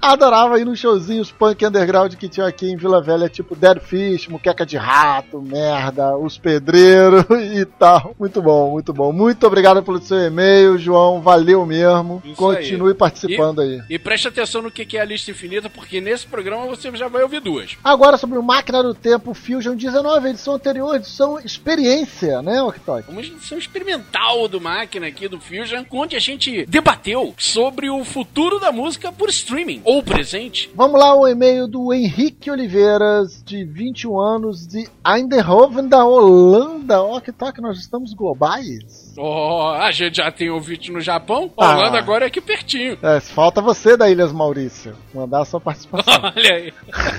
Adorava 0.00 0.58
ir 0.58 0.64
nos 0.64 0.78
showzinhos 0.78 1.30
punk 1.30 1.64
underground 1.64 2.14
que 2.14 2.28
tinha 2.28 2.46
aqui 2.46 2.70
em 2.70 2.76
Vila 2.76 3.02
Velha, 3.02 3.28
tipo 3.28 3.54
Dead 3.54 3.78
Fish, 3.80 4.26
Muqueca 4.28 4.64
de 4.64 4.76
Rato, 4.76 5.40
Merda, 5.42 6.16
Os 6.16 6.38
Pedreiros 6.38 7.26
e 7.54 7.64
tal. 7.66 8.16
Muito 8.18 8.40
bom, 8.40 8.70
muito 8.70 8.92
bom. 8.92 9.12
Muito 9.12 9.46
obrigado 9.46 9.82
pelo 9.82 10.00
seu 10.00 10.18
e-mail, 10.18 10.78
João. 10.78 11.20
Valeu 11.20 11.66
mesmo. 11.66 12.22
Isso 12.24 12.36
Continue 12.36 12.92
aí. 12.92 12.94
participando 12.94 13.62
e, 13.62 13.64
aí. 13.64 13.82
E 13.90 13.98
preste 13.98 14.28
atenção 14.28 14.62
no 14.62 14.70
que 14.70 14.86
que 14.86 14.96
é 14.96 15.02
a 15.02 15.04
lista 15.04 15.30
infinita, 15.30 15.68
porque 15.68 16.00
nesse 16.00 16.26
programa 16.26 16.66
você 16.66 16.90
já 16.96 17.08
vai 17.08 17.22
ouvir 17.22 17.40
duas. 17.40 17.76
Agora 17.84 18.16
sobre 18.16 18.38
o 18.38 18.42
Máquina 18.42 18.82
do 18.82 18.94
Tempo 18.94 19.34
Fusion 19.34 19.76
19, 19.76 20.30
edição 20.30 20.54
anterior, 20.54 20.96
edição 20.96 21.38
experiência 21.40 22.21
delícia, 22.22 22.40
né, 22.40 22.62
Octoy? 22.62 23.02
Uma 23.08 23.20
edição 23.20 23.58
experimental 23.58 24.46
do 24.46 24.60
Máquina 24.60 25.08
aqui, 25.08 25.26
do 25.26 25.40
Fusion, 25.40 25.84
onde 25.90 26.16
a 26.16 26.20
gente 26.20 26.64
debateu 26.66 27.34
sobre 27.36 27.90
o 27.90 28.04
futuro 28.04 28.60
da 28.60 28.70
música 28.70 29.10
por 29.10 29.28
streaming, 29.28 29.82
ou 29.84 30.02
presente. 30.02 30.70
Vamos 30.74 31.00
lá, 31.00 31.14
o 31.14 31.26
e-mail 31.26 31.66
do 31.66 31.92
Henrique 31.92 32.50
Oliveiras, 32.50 33.42
de 33.44 33.64
21 33.64 34.20
anos, 34.20 34.66
de 34.66 34.88
Eindhoven, 35.04 35.88
da 35.88 36.04
Holanda. 36.04 37.02
Octoy, 37.02 37.52
nós 37.58 37.78
estamos 37.78 38.14
globais. 38.14 39.01
Oh, 39.16 39.68
a 39.68 39.90
gente 39.90 40.16
já 40.16 40.30
tem 40.30 40.48
ouvinte 40.48 40.90
no 40.90 41.00
Japão, 41.00 41.52
ah. 41.56 41.76
Holanda 41.76 41.98
agora 41.98 42.24
é 42.24 42.28
aqui 42.28 42.40
pertinho. 42.40 42.98
É, 43.02 43.20
falta 43.20 43.60
você 43.60 43.96
da 43.96 44.10
Ilhas 44.10 44.32
Maurício, 44.32 44.96
mandar 45.14 45.42
a 45.42 45.44
sua 45.44 45.60
participação. 45.60 46.14
Olha 46.34 46.54
aí. 46.54 46.72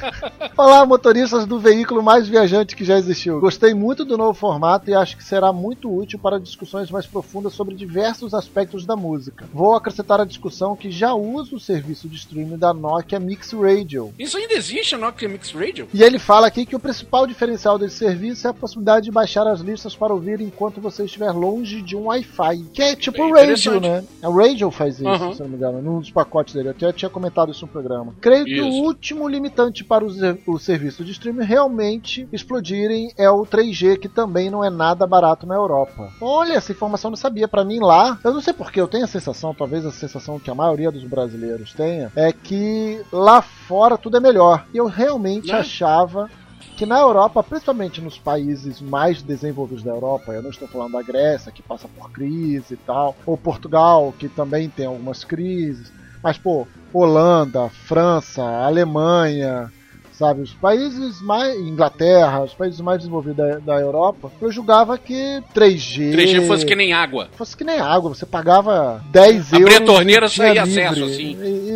Olá, 0.57 0.85
motoristas 0.85 1.45
do 1.45 1.59
veículo 1.59 2.01
mais 2.01 2.27
viajante 2.27 2.75
que 2.75 2.83
já 2.83 2.97
existiu. 2.97 3.39
Gostei 3.39 3.73
muito 3.73 4.03
do 4.03 4.17
novo 4.17 4.33
formato 4.33 4.89
e 4.89 4.95
acho 4.95 5.15
que 5.17 5.23
será 5.23 5.53
muito 5.53 5.93
útil 5.93 6.17
para 6.17 6.39
discussões 6.39 6.89
mais 6.89 7.05
profundas 7.05 7.53
sobre 7.53 7.75
diversos 7.75 8.33
aspectos 8.33 8.85
da 8.85 8.95
música. 8.95 9.45
Vou 9.53 9.75
acrescentar 9.75 10.19
a 10.19 10.25
discussão 10.25 10.75
que 10.75 10.89
já 10.89 11.13
uso 11.13 11.57
o 11.57 11.59
serviço 11.59 12.07
de 12.09 12.15
streaming 12.15 12.57
da 12.57 12.73
Nokia 12.73 13.19
Mix 13.19 13.51
Radio. 13.53 14.13
Isso 14.17 14.37
ainda 14.37 14.55
existe, 14.55 14.95
a 14.95 14.97
Nokia 14.97 15.29
Mix 15.29 15.51
Radio? 15.51 15.87
E 15.93 16.01
ele 16.01 16.17
fala 16.17 16.47
aqui 16.47 16.65
que 16.65 16.75
o 16.75 16.79
principal 16.79 17.27
diferencial 17.27 17.77
desse 17.77 17.97
serviço 17.97 18.47
é 18.47 18.49
a 18.49 18.53
possibilidade 18.53 19.05
de 19.05 19.11
baixar 19.11 19.45
as 19.45 19.59
listas 19.59 19.95
para 19.95 20.13
ouvir 20.13 20.41
enquanto 20.41 20.81
você 20.81 21.05
estiver 21.05 21.31
longe 21.31 21.82
de 21.83 21.95
um 21.95 22.07
Wi-Fi. 22.07 22.63
Que 22.73 22.81
é 22.81 22.95
tipo 22.95 23.21
o 23.23 23.33
Radio, 23.33 23.79
né? 23.79 24.03
A 24.21 24.29
Radio 24.29 24.71
faz 24.71 24.95
isso, 24.95 25.07
uhum. 25.07 25.33
se 25.33 25.41
não 25.41 25.49
me 25.49 25.55
engano, 25.55 25.81
num 25.81 25.99
dos 25.99 26.11
pacotes 26.11 26.53
dele. 26.53 26.69
Eu 26.69 26.71
até 26.71 26.91
tinha 26.91 27.09
comentado 27.09 27.51
isso 27.51 27.65
no 27.65 27.71
programa. 27.71 28.15
Creio 28.21 28.47
isso. 28.47 28.55
que 28.55 28.61
o 28.61 28.83
último 28.83 29.27
limitante 29.27 29.83
para 29.83 30.03
o, 30.03 30.09
o 30.47 30.59
serviço 30.59 31.03
de 31.03 31.11
streaming 31.11 31.45
realmente 31.45 32.27
explodirem 32.31 33.11
é 33.17 33.29
o 33.29 33.45
3G, 33.45 33.97
que 33.97 34.09
também 34.09 34.49
não 34.49 34.63
é 34.63 34.69
nada 34.69 35.05
barato 35.05 35.45
na 35.45 35.55
Europa. 35.55 36.09
Olha, 36.21 36.53
essa 36.53 36.71
informação 36.71 37.09
eu 37.09 37.11
não 37.11 37.17
sabia. 37.17 37.47
Para 37.47 37.65
mim 37.65 37.79
lá, 37.79 38.19
eu 38.23 38.33
não 38.33 38.41
sei 38.41 38.53
porque 38.53 38.79
eu 38.79 38.87
tenho 38.87 39.03
a 39.03 39.07
sensação, 39.07 39.53
talvez 39.53 39.85
a 39.85 39.91
sensação 39.91 40.39
que 40.39 40.49
a 40.49 40.55
maioria 40.55 40.91
dos 40.91 41.03
brasileiros 41.03 41.73
tenha, 41.73 42.11
é 42.15 42.31
que 42.31 43.01
lá 43.11 43.41
fora 43.41 43.97
tudo 43.97 44.17
é 44.17 44.19
melhor. 44.19 44.65
E 44.73 44.77
eu 44.77 44.85
realmente 44.85 45.51
não. 45.51 45.59
achava 45.59 46.29
que 46.73 46.85
na 46.85 46.99
Europa, 46.99 47.43
principalmente 47.43 48.01
nos 48.01 48.17
países 48.17 48.81
mais 48.81 49.21
desenvolvidos 49.21 49.83
da 49.83 49.91
Europa, 49.91 50.33
eu 50.33 50.41
não 50.41 50.49
estou 50.49 50.67
falando 50.67 50.93
da 50.93 51.01
Grécia, 51.01 51.51
que 51.51 51.61
passa 51.61 51.87
por 51.87 52.11
crise 52.11 52.73
e 52.73 52.77
tal, 52.77 53.15
ou 53.25 53.37
Portugal, 53.37 54.13
que 54.17 54.27
também 54.27 54.69
tem 54.69 54.85
algumas 54.85 55.23
crises, 55.23 55.91
mas, 56.23 56.37
pô, 56.37 56.65
Holanda, 56.93 57.69
França, 57.69 58.41
Alemanha, 58.41 59.69
sabe, 60.13 60.41
os 60.41 60.53
países 60.53 61.21
mais. 61.21 61.55
Inglaterra, 61.59 62.43
os 62.43 62.53
países 62.53 62.79
mais 62.79 62.99
desenvolvidos 62.99 63.35
da, 63.35 63.59
da 63.59 63.79
Europa, 63.79 64.31
eu 64.41 64.49
julgava 64.49 64.97
que 64.97 65.43
3G. 65.53 66.13
3G 66.13 66.47
fosse 66.47 66.65
que 66.65 66.75
nem 66.75 66.93
água. 66.93 67.27
Fosse 67.33 67.57
que 67.57 67.63
nem 67.65 67.79
água, 67.79 68.15
você 68.15 68.25
pagava 68.25 69.03
10 69.11 69.53
euros. 69.53 69.53
Abrir 69.53 69.75
a 69.75 69.85
torneira 69.85 70.29
sair 70.29 70.59
acesso, 70.59 71.03
assim. 71.03 71.31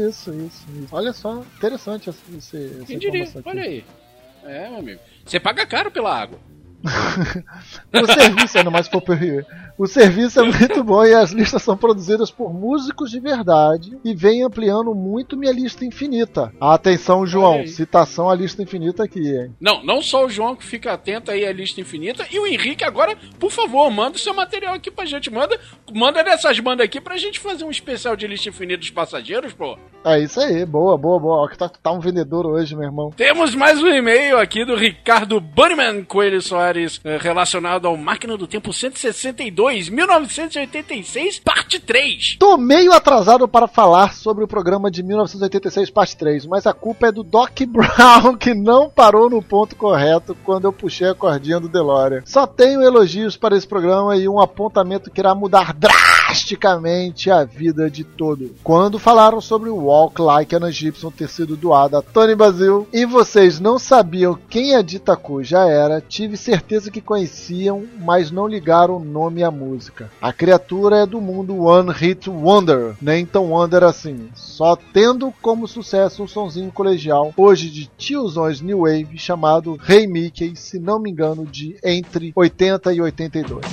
Isso, 0.07 0.33
isso, 0.33 0.65
isso. 0.81 0.87
Olha 0.91 1.11
só, 1.11 1.43
interessante 1.57 2.09
esse, 2.09 2.37
esse, 2.37 2.85
Quem 2.85 2.97
diria? 2.97 3.27
Olha 3.43 3.63
aí. 3.63 3.83
É, 4.47 4.69
meu 4.69 4.79
amigo. 4.79 5.01
Você 5.25 5.39
paga 5.39 5.65
caro 5.65 5.91
pela 5.91 6.15
água. 6.15 6.39
o 7.93 8.13
serviço, 8.13 8.57
ainda 8.57 8.71
mais 8.71 8.87
for 8.87 9.01
o 9.77 9.85
serviço 9.85 10.39
é 10.39 10.43
muito 10.43 10.83
bom 10.83 11.05
e 11.05 11.13
as 11.13 11.31
listas 11.31 11.61
são 11.61 11.77
produzidas 11.77 12.31
por 12.31 12.51
músicos 12.51 13.11
de 13.11 13.19
verdade 13.19 13.97
e 14.03 14.15
vem 14.15 14.43
ampliando 14.43 14.93
muito 14.95 15.37
minha 15.37 15.51
lista 15.51 15.85
infinita. 15.85 16.51
Atenção, 16.59 17.27
João, 17.27 17.65
citação 17.67 18.29
à 18.29 18.35
lista 18.35 18.63
infinita 18.63 19.03
aqui, 19.03 19.19
hein? 19.19 19.55
Não, 19.61 19.83
não 19.83 20.01
só 20.01 20.25
o 20.25 20.29
João 20.29 20.55
que 20.55 20.65
fica 20.65 20.93
atento 20.93 21.29
aí 21.29 21.45
à 21.45 21.53
lista 21.53 21.79
infinita 21.79 22.25
e 22.31 22.39
o 22.39 22.47
Henrique 22.47 22.83
agora, 22.83 23.15
por 23.39 23.51
favor, 23.51 23.89
manda 23.91 24.15
o 24.15 24.19
seu 24.19 24.33
material 24.33 24.73
aqui 24.73 24.89
pra 24.89 25.05
gente. 25.05 25.29
Manda, 25.29 25.59
manda 25.93 26.23
dessas 26.23 26.59
bandas 26.59 26.85
aqui 26.85 26.99
pra 26.99 27.17
gente 27.17 27.39
fazer 27.39 27.63
um 27.63 27.71
especial 27.71 28.15
de 28.15 28.25
lista 28.25 28.49
infinita 28.49 28.79
dos 28.79 28.89
passageiros, 28.89 29.53
pô. 29.53 29.77
É 30.03 30.19
isso 30.19 30.39
aí, 30.39 30.65
boa, 30.65 30.97
boa, 30.97 31.19
boa. 31.19 31.49
Tá, 31.55 31.69
tá 31.69 31.91
um 31.91 31.99
vendedor 31.99 32.45
hoje, 32.45 32.75
meu 32.75 32.85
irmão. 32.85 33.11
Temos 33.15 33.53
mais 33.53 33.81
um 33.81 33.87
e-mail 33.87 34.39
aqui 34.39 34.63
do 34.63 34.75
Ricardo 34.75 35.39
Bunnyman 35.39 36.03
Coelho 36.03 36.41
Soares 36.41 36.99
eh, 37.03 37.17
relacionado 37.17 37.87
ao 37.87 37.97
Máquina 37.97 38.37
do 38.37 38.47
Tempo 38.47 38.71
162 38.71 39.66
2, 39.67 39.89
1986, 39.89 41.39
parte 41.39 41.77
3. 41.77 42.37
Tô 42.39 42.55
meio 42.55 42.93
atrasado 42.93 43.49
para 43.49 43.67
falar 43.67 44.13
sobre 44.13 44.45
o 44.45 44.47
programa 44.47 44.89
de 44.89 45.03
1986, 45.03 45.89
parte 45.89 46.15
3, 46.15 46.45
mas 46.45 46.65
a 46.65 46.71
culpa 46.71 47.07
é 47.07 47.11
do 47.11 47.21
Doc 47.21 47.51
Brown, 47.67 48.37
que 48.37 48.53
não 48.53 48.89
parou 48.89 49.29
no 49.29 49.41
ponto 49.41 49.75
correto 49.75 50.37
quando 50.45 50.63
eu 50.63 50.71
puxei 50.71 51.09
a 51.09 51.13
cordinha 51.13 51.59
do 51.59 51.67
DeLorean. 51.67 52.21
Só 52.23 52.47
tenho 52.47 52.81
elogios 52.81 53.35
para 53.35 53.57
esse 53.57 53.67
programa 53.67 54.15
e 54.15 54.29
um 54.29 54.39
apontamento 54.39 55.11
que 55.11 55.19
irá 55.19 55.35
mudar 55.35 55.73
a 57.31 57.43
vida 57.43 57.89
de 57.89 58.03
todo. 58.03 58.55
Quando 58.63 58.99
falaram 58.99 59.39
sobre 59.39 59.69
o 59.69 59.75
Walk 59.75 60.21
Like 60.21 60.55
an 60.55 60.67
Egyptian 60.67 61.11
ter 61.11 61.29
sido 61.29 61.55
doado 61.55 61.97
a 61.97 62.01
Tony 62.01 62.35
Basil 62.35 62.87
e 62.91 63.05
vocês 63.05 63.59
não 63.59 63.79
sabiam 63.79 64.37
quem 64.49 64.75
a 64.75 64.81
Ditaku 64.81 65.43
já 65.43 65.65
era, 65.65 66.01
tive 66.01 66.37
certeza 66.37 66.91
que 66.91 67.01
conheciam, 67.01 67.85
mas 67.99 68.29
não 68.31 68.47
ligaram 68.47 68.97
o 68.97 69.03
nome 69.03 69.43
à 69.43 69.49
música. 69.49 70.11
A 70.21 70.33
criatura 70.33 70.97
é 70.97 71.05
do 71.05 71.21
mundo 71.21 71.63
One 71.63 71.91
Hit 71.91 72.29
Wonder, 72.29 72.95
nem 73.01 73.25
tão 73.25 73.51
wonder 73.51 73.83
assim, 73.83 74.29
só 74.35 74.75
tendo 74.75 75.33
como 75.41 75.67
sucesso 75.67 76.23
um 76.23 76.27
sonzinho 76.27 76.71
colegial, 76.71 77.33
hoje 77.37 77.69
de 77.69 77.89
tiozões 77.97 78.61
New 78.61 78.79
Wave, 78.79 79.17
chamado 79.17 79.77
Rei 79.81 80.01
hey 80.01 80.07
Mickey, 80.07 80.55
se 80.55 80.79
não 80.79 80.99
me 80.99 81.09
engano, 81.09 81.45
de 81.45 81.77
entre 81.83 82.31
80 82.35 82.93
e 82.93 83.01
82. 83.01 83.65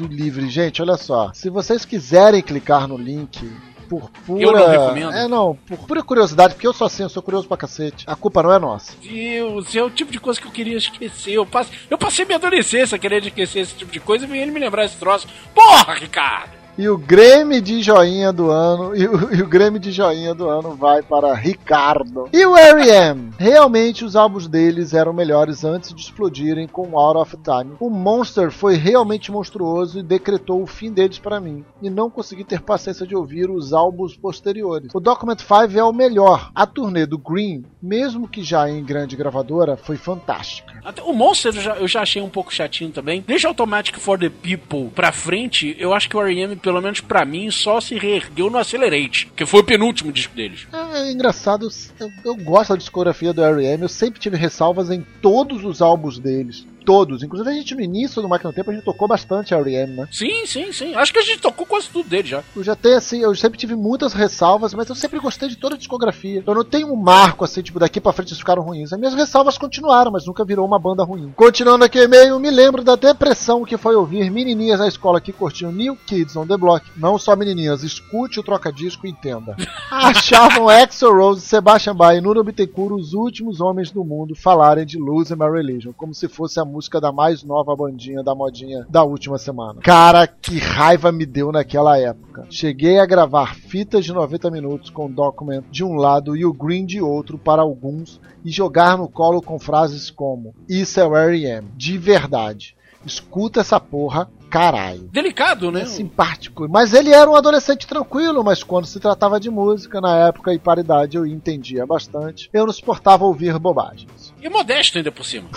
Deus 0.00 0.10
o 0.10 0.12
livre. 0.12 0.48
Gente, 0.48 0.80
olha 0.80 0.96
só. 0.96 1.30
Se 1.34 1.50
vocês 1.50 1.84
quiserem 1.84 2.42
clicar 2.42 2.88
no 2.88 2.96
link 2.96 3.50
por 3.88 4.08
pura. 4.24 4.42
Eu 4.42 4.52
não 4.52 4.68
recomendo. 4.68 5.12
É, 5.12 5.28
não, 5.28 5.56
por 5.66 5.78
pura 5.78 6.02
curiosidade, 6.02 6.54
porque 6.54 6.66
eu 6.66 6.72
sou 6.72 6.86
assim, 6.86 7.02
eu 7.02 7.08
sou 7.08 7.22
curioso 7.22 7.48
pra 7.48 7.56
cacete. 7.56 8.04
A 8.06 8.14
culpa 8.14 8.42
não 8.42 8.52
é 8.52 8.58
nossa. 8.58 8.92
Deus, 9.02 9.74
é 9.74 9.82
o 9.82 9.90
tipo 9.90 10.12
de 10.12 10.20
coisa 10.20 10.40
que 10.40 10.46
eu 10.46 10.52
queria 10.52 10.76
esquecer. 10.76 11.32
Eu 11.32 11.44
passei, 11.44 11.76
eu 11.90 11.98
passei 11.98 12.24
minha 12.24 12.38
adolescência 12.38 12.98
querendo 12.98 13.26
esquecer 13.26 13.60
esse 13.60 13.74
tipo 13.74 13.92
de 13.92 14.00
coisa 14.00 14.24
e 14.24 14.28
vem 14.28 14.42
ele 14.42 14.52
me 14.52 14.60
lembrar 14.60 14.84
esse 14.84 14.96
troço. 14.96 15.26
Porra, 15.54 15.94
Ricardo! 15.94 16.59
E 16.78 16.88
o 16.88 16.96
Grêmio 16.96 17.60
de 17.60 17.82
joinha 17.82 18.32
do 18.32 18.50
ano, 18.50 18.96
e 18.96 19.06
o, 19.06 19.34
e 19.34 19.42
o 19.42 19.46
Grêmio 19.46 19.78
de 19.78 19.90
joinha 19.90 20.34
do 20.34 20.48
ano 20.48 20.74
vai 20.74 21.02
para 21.02 21.34
Ricardo. 21.34 22.28
E 22.32 22.46
o 22.46 22.56
R.E.M. 22.56 23.30
Realmente 23.38 24.04
os 24.04 24.16
álbuns 24.16 24.46
deles 24.46 24.94
eram 24.94 25.12
melhores 25.12 25.64
antes 25.64 25.92
de 25.92 26.00
explodirem 26.00 26.66
com 26.66 26.98
Out 26.98 27.18
of 27.18 27.36
Time. 27.42 27.76
O 27.80 27.90
Monster 27.90 28.50
foi 28.50 28.76
realmente 28.76 29.32
monstruoso 29.32 29.98
e 29.98 30.02
decretou 30.02 30.62
o 30.62 30.66
fim 30.66 30.92
deles 30.92 31.18
para 31.18 31.40
mim. 31.40 31.64
E 31.82 31.90
não 31.90 32.08
consegui 32.08 32.44
ter 32.44 32.60
paciência 32.60 33.06
de 33.06 33.16
ouvir 33.16 33.50
os 33.50 33.72
álbuns 33.72 34.16
posteriores. 34.16 34.94
O 34.94 35.00
Document 35.00 35.38
5 35.38 35.78
é 35.78 35.84
o 35.84 35.92
melhor. 35.92 36.50
A 36.54 36.66
turnê 36.66 37.04
do 37.04 37.18
Green, 37.18 37.64
mesmo 37.82 38.28
que 38.28 38.42
já 38.42 38.70
em 38.70 38.84
grande 38.84 39.16
gravadora, 39.16 39.76
foi 39.76 39.96
fantástica. 39.96 40.80
Até 40.84 41.02
o 41.02 41.12
Monster 41.12 41.54
eu 41.54 41.60
já, 41.60 41.76
eu 41.76 41.88
já 41.88 42.02
achei 42.02 42.22
um 42.22 42.28
pouco 42.28 42.52
chatinho 42.52 42.90
também. 42.90 43.22
Deixa 43.26 43.48
Automatic 43.48 43.98
for 43.98 44.18
the 44.18 44.30
People 44.30 44.90
pra 44.94 45.12
frente, 45.12 45.76
eu 45.78 45.92
acho 45.92 46.08
que 46.08 46.16
o 46.16 46.20
R.E.M 46.20 46.59
pelo 46.60 46.80
menos 46.80 47.00
para 47.00 47.24
mim, 47.24 47.50
só 47.50 47.80
se 47.80 47.96
reergueu 47.96 48.50
no 48.50 48.58
Accelerate, 48.58 49.30
que 49.36 49.46
foi 49.46 49.60
o 49.60 49.64
penúltimo 49.64 50.12
disco 50.12 50.34
deles. 50.34 50.66
É, 50.72 51.08
é 51.08 51.12
engraçado, 51.12 51.68
eu, 51.98 52.08
eu, 52.24 52.36
gosto 52.36 52.70
da 52.70 52.76
discografia 52.76 53.32
do 53.32 53.42
R.E.M., 53.42 53.82
eu 53.82 53.88
sempre 53.88 54.20
tive 54.20 54.36
ressalvas 54.36 54.90
em 54.90 55.04
todos 55.20 55.64
os 55.64 55.82
álbuns 55.82 56.18
deles 56.18 56.66
todos. 56.84 57.22
Inclusive 57.22 57.50
a 57.50 57.54
gente 57.54 57.74
no 57.74 57.80
início 57.80 58.20
do 58.20 58.28
Máquina 58.28 58.50
do 58.50 58.54
Tempo 58.54 58.70
a 58.70 58.74
gente 58.74 58.84
tocou 58.84 59.06
bastante 59.06 59.54
R.E.M., 59.54 59.94
né? 59.94 60.08
Sim, 60.10 60.46
sim, 60.46 60.72
sim. 60.72 60.94
Acho 60.94 61.12
que 61.12 61.18
a 61.18 61.22
gente 61.22 61.40
tocou 61.40 61.66
quase 61.66 61.88
tudo 61.88 62.08
dele 62.08 62.28
já. 62.28 62.42
Eu 62.54 62.62
já 62.62 62.74
tenho 62.74 62.96
assim, 62.96 63.22
eu 63.22 63.34
sempre 63.34 63.58
tive 63.58 63.74
muitas 63.74 64.12
ressalvas, 64.12 64.74
mas 64.74 64.88
eu 64.88 64.94
sempre 64.94 65.18
gostei 65.18 65.48
de 65.48 65.56
toda 65.56 65.74
a 65.74 65.78
discografia. 65.78 66.42
Eu 66.46 66.54
não 66.54 66.64
tenho 66.64 66.92
um 66.92 66.96
marco 66.96 67.44
assim, 67.44 67.62
tipo, 67.62 67.78
daqui 67.78 68.00
pra 68.00 68.12
frente 68.12 68.30
eles 68.30 68.38
ficaram 68.38 68.62
ruins. 68.62 68.92
As 68.92 68.98
minhas 68.98 69.14
ressalvas 69.14 69.58
continuaram, 69.58 70.10
mas 70.10 70.26
nunca 70.26 70.44
virou 70.44 70.66
uma 70.66 70.78
banda 70.78 71.04
ruim. 71.04 71.32
Continuando 71.36 71.84
aqui 71.84 71.98
e-mail, 71.98 72.38
me 72.38 72.50
lembro 72.50 72.82
da 72.82 72.96
depressão 72.96 73.64
que 73.64 73.76
foi 73.76 73.94
ouvir 73.94 74.30
menininhas 74.30 74.80
na 74.80 74.88
escola 74.88 75.20
que 75.20 75.32
curtiam 75.32 75.72
New 75.72 75.96
Kids 76.06 76.36
on 76.36 76.46
the 76.46 76.56
Block. 76.56 76.86
Não 76.96 77.18
só 77.18 77.36
menininhas, 77.36 77.82
escute 77.82 78.40
o 78.40 78.42
troca-disco 78.42 79.06
e 79.06 79.10
entenda. 79.10 79.56
Achavam 79.90 80.68
Axel 80.68 81.14
Rose, 81.14 81.40
Sebastian 81.40 81.94
Bach 81.94 82.16
e 82.16 82.20
Nuno 82.20 82.42
Bittencourt 82.42 82.94
os 82.94 83.12
últimos 83.12 83.60
homens 83.60 83.90
do 83.90 84.04
mundo 84.04 84.34
falarem 84.34 84.86
de 84.86 84.98
Losing 84.98 85.36
My 85.36 85.50
Religion, 85.50 85.92
como 85.92 86.14
se 86.14 86.28
fosse 86.28 86.58
a 86.58 86.64
música 86.70 87.00
da 87.00 87.12
mais 87.12 87.42
nova 87.42 87.74
bandinha 87.76 88.22
da 88.22 88.34
modinha 88.34 88.86
da 88.88 89.02
última 89.02 89.36
semana. 89.36 89.80
Cara, 89.82 90.26
que 90.26 90.58
raiva 90.58 91.12
me 91.12 91.26
deu 91.26 91.52
naquela 91.52 91.98
época. 91.98 92.46
Cheguei 92.48 92.98
a 92.98 93.06
gravar 93.06 93.54
fitas 93.54 94.04
de 94.04 94.12
90 94.12 94.50
minutos 94.50 94.90
com 94.90 95.10
Document 95.10 95.64
de 95.70 95.84
um 95.84 95.94
lado 95.94 96.36
e 96.36 96.44
o 96.44 96.52
Green 96.52 96.86
de 96.86 97.00
outro 97.00 97.36
para 97.36 97.62
alguns 97.62 98.20
e 98.44 98.50
jogar 98.50 98.96
no 98.96 99.08
colo 99.08 99.42
com 99.42 99.58
frases 99.58 100.10
como 100.10 100.54
Isso 100.68 101.00
é 101.00 101.06
o 101.06 101.16
R.E.M. 101.16 101.68
De 101.76 101.98
verdade. 101.98 102.76
Escuta 103.04 103.60
essa 103.60 103.80
porra, 103.80 104.30
caralho. 104.50 105.08
Delicado, 105.12 105.70
né? 105.70 105.82
É 105.82 105.86
simpático. 105.86 106.68
Mas 106.68 106.92
ele 106.92 107.10
era 107.10 107.30
um 107.30 107.36
adolescente 107.36 107.86
tranquilo, 107.86 108.42
mas 108.42 108.62
quando 108.62 108.86
se 108.86 108.98
tratava 108.98 109.38
de 109.38 109.50
música, 109.50 110.00
na 110.00 110.28
época 110.28 110.52
e 110.52 110.58
paridade, 110.58 111.16
eu 111.16 111.26
entendia 111.26 111.86
bastante. 111.86 112.50
Eu 112.52 112.66
não 112.66 112.72
suportava 112.72 113.24
ouvir 113.24 113.58
bobagens. 113.58 114.34
E 114.42 114.48
modesto 114.48 114.98
ainda 114.98 115.12
por 115.12 115.24
cima. 115.24 115.48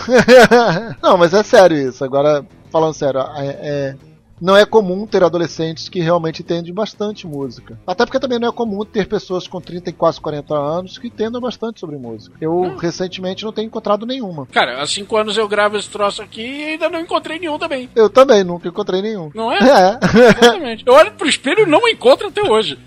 não, 1.02 1.18
mas 1.18 1.34
é 1.34 1.42
sério 1.42 1.76
isso. 1.76 2.04
Agora, 2.04 2.46
falando 2.70 2.94
sério, 2.94 3.20
é, 3.20 3.46
é 3.46 3.96
não 4.40 4.56
é 4.56 4.64
comum 4.64 5.06
ter 5.06 5.22
adolescentes 5.22 5.88
que 5.88 6.00
realmente 6.00 6.42
entendem 6.42 6.72
bastante 6.72 7.26
música. 7.26 7.78
Até 7.86 8.04
porque 8.04 8.20
também 8.20 8.38
não 8.38 8.48
é 8.48 8.52
comum 8.52 8.84
ter 8.84 9.06
pessoas 9.06 9.46
com 9.46 9.60
30 9.60 9.90
e 9.90 9.92
quase 9.92 10.20
40 10.20 10.54
anos 10.54 10.98
que 10.98 11.08
entendam 11.08 11.40
bastante 11.40 11.80
sobre 11.80 11.96
música. 11.96 12.36
Eu 12.40 12.62
não. 12.62 12.76
recentemente 12.76 13.44
não 13.44 13.52
tenho 13.52 13.66
encontrado 13.66 14.06
nenhuma. 14.06 14.46
Cara, 14.46 14.82
há 14.82 14.86
5 14.86 15.16
anos 15.16 15.36
eu 15.36 15.48
gravo 15.48 15.76
esse 15.76 15.88
troço 15.88 16.22
aqui 16.22 16.42
e 16.42 16.64
ainda 16.64 16.88
não 16.88 17.00
encontrei 17.00 17.38
nenhum 17.38 17.58
também. 17.58 17.88
Eu 17.94 18.10
também, 18.10 18.44
nunca 18.44 18.68
encontrei 18.68 19.02
nenhum. 19.02 19.30
Não 19.34 19.52
é? 19.52 19.58
É. 19.74 19.98
Exatamente. 20.40 20.84
Eu 20.86 20.94
olho 20.94 21.12
pro 21.12 21.28
espelho 21.28 21.62
e 21.62 21.66
não 21.66 21.86
encontro 21.88 22.28
até 22.28 22.42
hoje. 22.42 22.78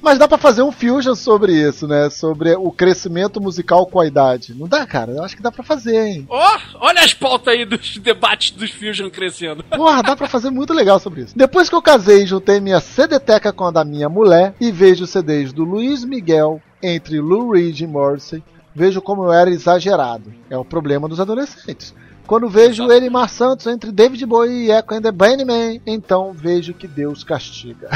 Mas 0.00 0.18
dá 0.18 0.28
para 0.28 0.38
fazer 0.38 0.62
um 0.62 0.72
fusion 0.72 1.14
sobre 1.14 1.52
isso, 1.52 1.86
né? 1.86 2.08
Sobre 2.10 2.54
o 2.54 2.70
crescimento 2.70 3.40
musical 3.40 3.86
com 3.86 4.00
a 4.00 4.06
idade. 4.06 4.54
Não 4.54 4.68
dá, 4.68 4.86
cara? 4.86 5.12
Eu 5.12 5.24
acho 5.24 5.36
que 5.36 5.42
dá 5.42 5.50
para 5.50 5.64
fazer, 5.64 5.96
hein? 5.96 6.26
Ó, 6.28 6.56
oh, 6.56 6.86
olha 6.86 7.00
as 7.00 7.14
pautas 7.14 7.54
aí 7.54 7.64
dos 7.64 7.98
debates 7.98 8.50
dos 8.52 8.70
fusion 8.70 9.10
crescendo. 9.10 9.62
Porra, 9.64 10.02
dá 10.02 10.16
para 10.16 10.28
fazer 10.28 10.50
muito 10.50 10.72
legal 10.72 10.98
sobre 10.98 11.22
isso. 11.22 11.36
Depois 11.36 11.68
que 11.68 11.74
eu 11.74 11.82
casei, 11.82 12.26
juntei 12.26 12.60
minha 12.60 12.80
CD-teca 12.80 13.52
com 13.52 13.64
a 13.64 13.70
da 13.70 13.84
minha 13.84 14.08
mulher 14.08 14.54
e 14.60 14.70
vejo 14.70 15.06
CDs 15.06 15.52
do 15.52 15.64
Luiz 15.64 16.04
Miguel 16.04 16.60
entre 16.82 17.20
Lou 17.20 17.50
Reed 17.50 17.80
e 17.80 17.86
Morrissey, 17.86 18.42
vejo 18.74 19.02
como 19.02 19.24
eu 19.24 19.32
era 19.32 19.50
exagerado. 19.50 20.32
É 20.48 20.56
o 20.56 20.64
problema 20.64 21.08
dos 21.08 21.20
adolescentes. 21.20 21.94
Quando 22.30 22.48
vejo 22.48 22.84
Exato. 22.84 22.92
ele 22.92 23.10
Mar 23.10 23.28
Santos 23.28 23.66
entre 23.66 23.90
David 23.90 24.24
Bowie 24.24 24.66
e 24.66 24.70
Echo 24.70 24.94
and 24.94 25.02
the 25.02 25.10
Bunnymen, 25.10 25.82
então 25.84 26.32
vejo 26.32 26.72
que 26.72 26.86
Deus 26.86 27.24
castiga. 27.24 27.88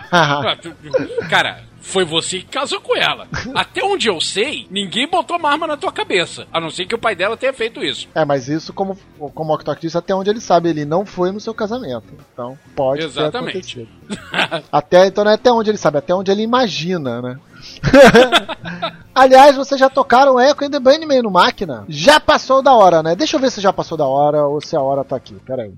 Cara, 1.30 1.62
foi 1.80 2.04
você 2.04 2.40
que 2.40 2.48
casou 2.48 2.82
com 2.82 2.94
ela. 2.94 3.26
Até 3.54 3.82
onde 3.82 4.06
eu 4.06 4.20
sei, 4.20 4.66
ninguém 4.70 5.08
botou 5.08 5.38
uma 5.38 5.50
arma 5.50 5.66
na 5.66 5.74
tua 5.74 5.90
cabeça. 5.90 6.46
A 6.52 6.60
não 6.60 6.68
ser 6.68 6.84
que 6.84 6.94
o 6.94 6.98
pai 6.98 7.16
dela 7.16 7.34
tenha 7.34 7.54
feito 7.54 7.82
isso. 7.82 8.06
É, 8.14 8.26
mas 8.26 8.46
isso, 8.46 8.74
como, 8.74 8.94
como 9.34 9.52
o 9.52 9.54
Octok 9.54 9.80
disse, 9.80 9.96
até 9.96 10.14
onde 10.14 10.28
ele 10.28 10.40
sabe, 10.40 10.68
ele 10.68 10.84
não 10.84 11.06
foi 11.06 11.32
no 11.32 11.40
seu 11.40 11.54
casamento. 11.54 12.08
Então, 12.30 12.58
pode 12.76 13.04
Exatamente. 13.04 13.74
ter 13.74 13.82
acontecido. 13.84 14.68
até, 14.70 15.06
então 15.06 15.24
não 15.24 15.30
é 15.30 15.34
até 15.34 15.50
onde 15.50 15.70
ele 15.70 15.78
sabe, 15.78 15.96
até 15.96 16.14
onde 16.14 16.30
ele 16.30 16.42
imagina, 16.42 17.22
né? 17.22 17.38
Aliás, 19.14 19.56
vocês 19.56 19.80
já 19.80 19.90
tocaram 19.90 20.38
Echo 20.40 20.64
and 20.64 20.70
the 20.70 20.78
Bunnyman 20.78 21.22
no 21.22 21.30
máquina? 21.30 21.84
Já 21.88 22.20
passou 22.20 22.62
da 22.62 22.72
hora, 22.72 23.02
né? 23.02 23.16
Deixa 23.16 23.36
eu 23.36 23.40
ver 23.40 23.50
se 23.50 23.60
já 23.60 23.72
passou 23.72 23.98
da 23.98 24.06
hora 24.06 24.44
ou 24.46 24.60
se 24.60 24.76
a 24.76 24.80
hora 24.80 25.02
tá 25.02 25.16
aqui. 25.16 25.34
Pera 25.44 25.62
aí. 25.62 25.72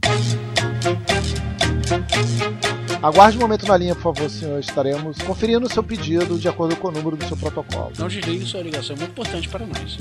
Aguarde 3.03 3.39
um 3.39 3.41
momento 3.41 3.67
na 3.67 3.79
linha, 3.79 3.95
por 3.95 4.15
favor, 4.15 4.29
senhor. 4.29 4.61
Estaremos 4.61 5.17
conferindo 5.23 5.67
o 5.67 5.73
seu 5.73 5.83
pedido 5.83 6.39
de 6.39 6.49
acordo 6.49 6.77
com 6.77 6.89
o 6.89 6.91
número 6.91 7.17
do 7.17 7.25
seu 7.25 7.37
protocolo. 7.37 7.93
Não 7.99 8.09
desligue 8.09 8.45
sua 8.45 8.61
ligação, 8.61 8.95
é 8.95 8.99
muito 8.99 9.13
importante 9.13 9.49
para 9.49 9.65
nós. 9.65 9.97